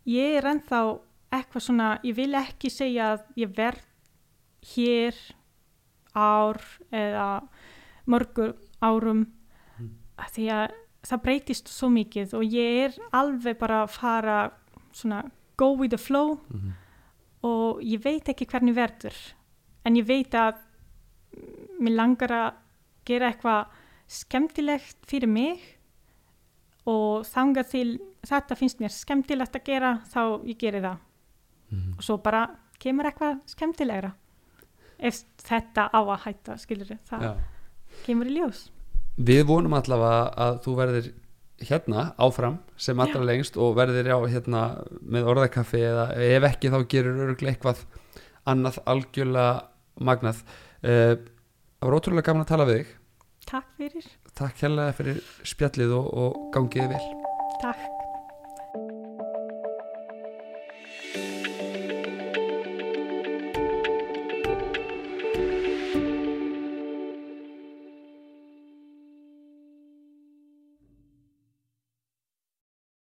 ég 0.07 0.39
er 0.39 0.49
ennþá 0.51 0.81
eitthvað 1.37 1.63
svona, 1.63 1.87
ég 2.03 2.15
vil 2.17 2.33
ekki 2.39 2.71
segja 2.71 3.13
að 3.13 3.23
ég 3.43 3.55
verð 3.55 3.85
hér 4.73 5.15
ár 6.15 6.59
eða 6.91 7.29
mörgur 8.07 8.55
árum. 8.83 9.25
Mm. 9.77 9.89
að 10.17 10.29
því 10.35 10.45
að 10.53 10.75
það 11.07 11.23
breytist 11.23 11.69
svo 11.71 11.89
mikið 11.93 12.33
og 12.35 12.53
ég 12.57 12.77
er 12.87 12.95
alveg 13.15 13.57
bara 13.59 13.83
að 13.85 13.93
fara 13.95 14.37
svona 14.95 15.21
go 15.57 15.73
with 15.77 15.91
the 15.91 15.97
flow 15.97 16.37
mm 16.49 16.59
-hmm. 16.59 16.71
og 17.41 17.81
ég 17.81 18.03
veit 18.03 18.29
ekki 18.29 18.45
hvernig 18.45 18.75
verður 18.75 19.17
en 19.85 19.95
ég 19.95 20.05
veit 20.05 20.33
að 20.33 20.53
mm, 20.53 21.83
mér 21.83 21.95
langar 21.95 22.31
að 22.31 22.53
gera 23.05 23.31
eitthvað 23.31 23.65
skemmtilegt 24.07 24.97
fyrir 25.07 25.27
mig 25.27 25.59
og 26.85 27.25
þanga 27.25 27.63
til 27.63 27.99
þetta 28.27 28.55
finnst 28.55 28.79
mér 28.79 28.89
skemmtilegt 28.89 29.55
að 29.55 29.63
gera 29.63 30.01
þá 30.13 30.43
ég 30.45 30.57
geri 30.57 30.81
það 30.81 30.97
og 31.97 32.03
svo 32.03 32.17
bara 32.23 32.47
kemur 32.79 33.05
eitthvað 33.05 33.39
skemmtilegra 33.45 34.13
ef 34.97 35.21
þetta 35.43 35.89
á 35.93 35.99
að 35.99 36.23
hætta 36.25 36.57
skilur 36.57 36.97
það 37.05 37.23
Já. 37.23 37.31
kemur 38.05 38.29
í 38.29 38.39
ljós 38.39 38.67
Við 39.17 39.47
vonum 39.49 39.73
allavega 39.73 40.29
að 40.37 40.59
þú 40.63 40.73
verðir 40.77 41.07
hérna 41.63 42.11
áfram 42.21 42.59
sem 42.77 42.99
allra 43.01 43.23
lengst 43.25 43.57
og 43.57 43.77
verðir 43.79 44.11
á 44.13 44.19
hérna 44.29 44.61
með 45.01 45.31
orðakaffi 45.33 45.81
eða 45.87 46.11
ef 46.27 46.45
ekki 46.51 46.73
þá 46.73 46.77
gerur 46.91 47.23
örgulega 47.27 47.55
eitthvað 47.55 47.81
annað 48.47 48.77
algjörlega 48.85 49.55
magnað. 50.05 50.43
Uh, 50.85 51.17
Það 51.77 51.91
var 51.91 51.95
ótrúlega 51.99 52.25
gaman 52.25 52.41
að 52.41 52.49
tala 52.49 52.65
við 52.65 52.79
þig. 52.79 52.93
Takk 53.47 53.67
fyrir, 53.77 54.07
Takk 54.37 54.63
hérlega 54.63 54.95
fyrir 54.97 55.19
spjallið 55.45 55.93
og, 55.99 56.09
og 56.23 56.41
gangiði 56.55 56.89
vel. 56.95 57.05
Takk 57.61 57.96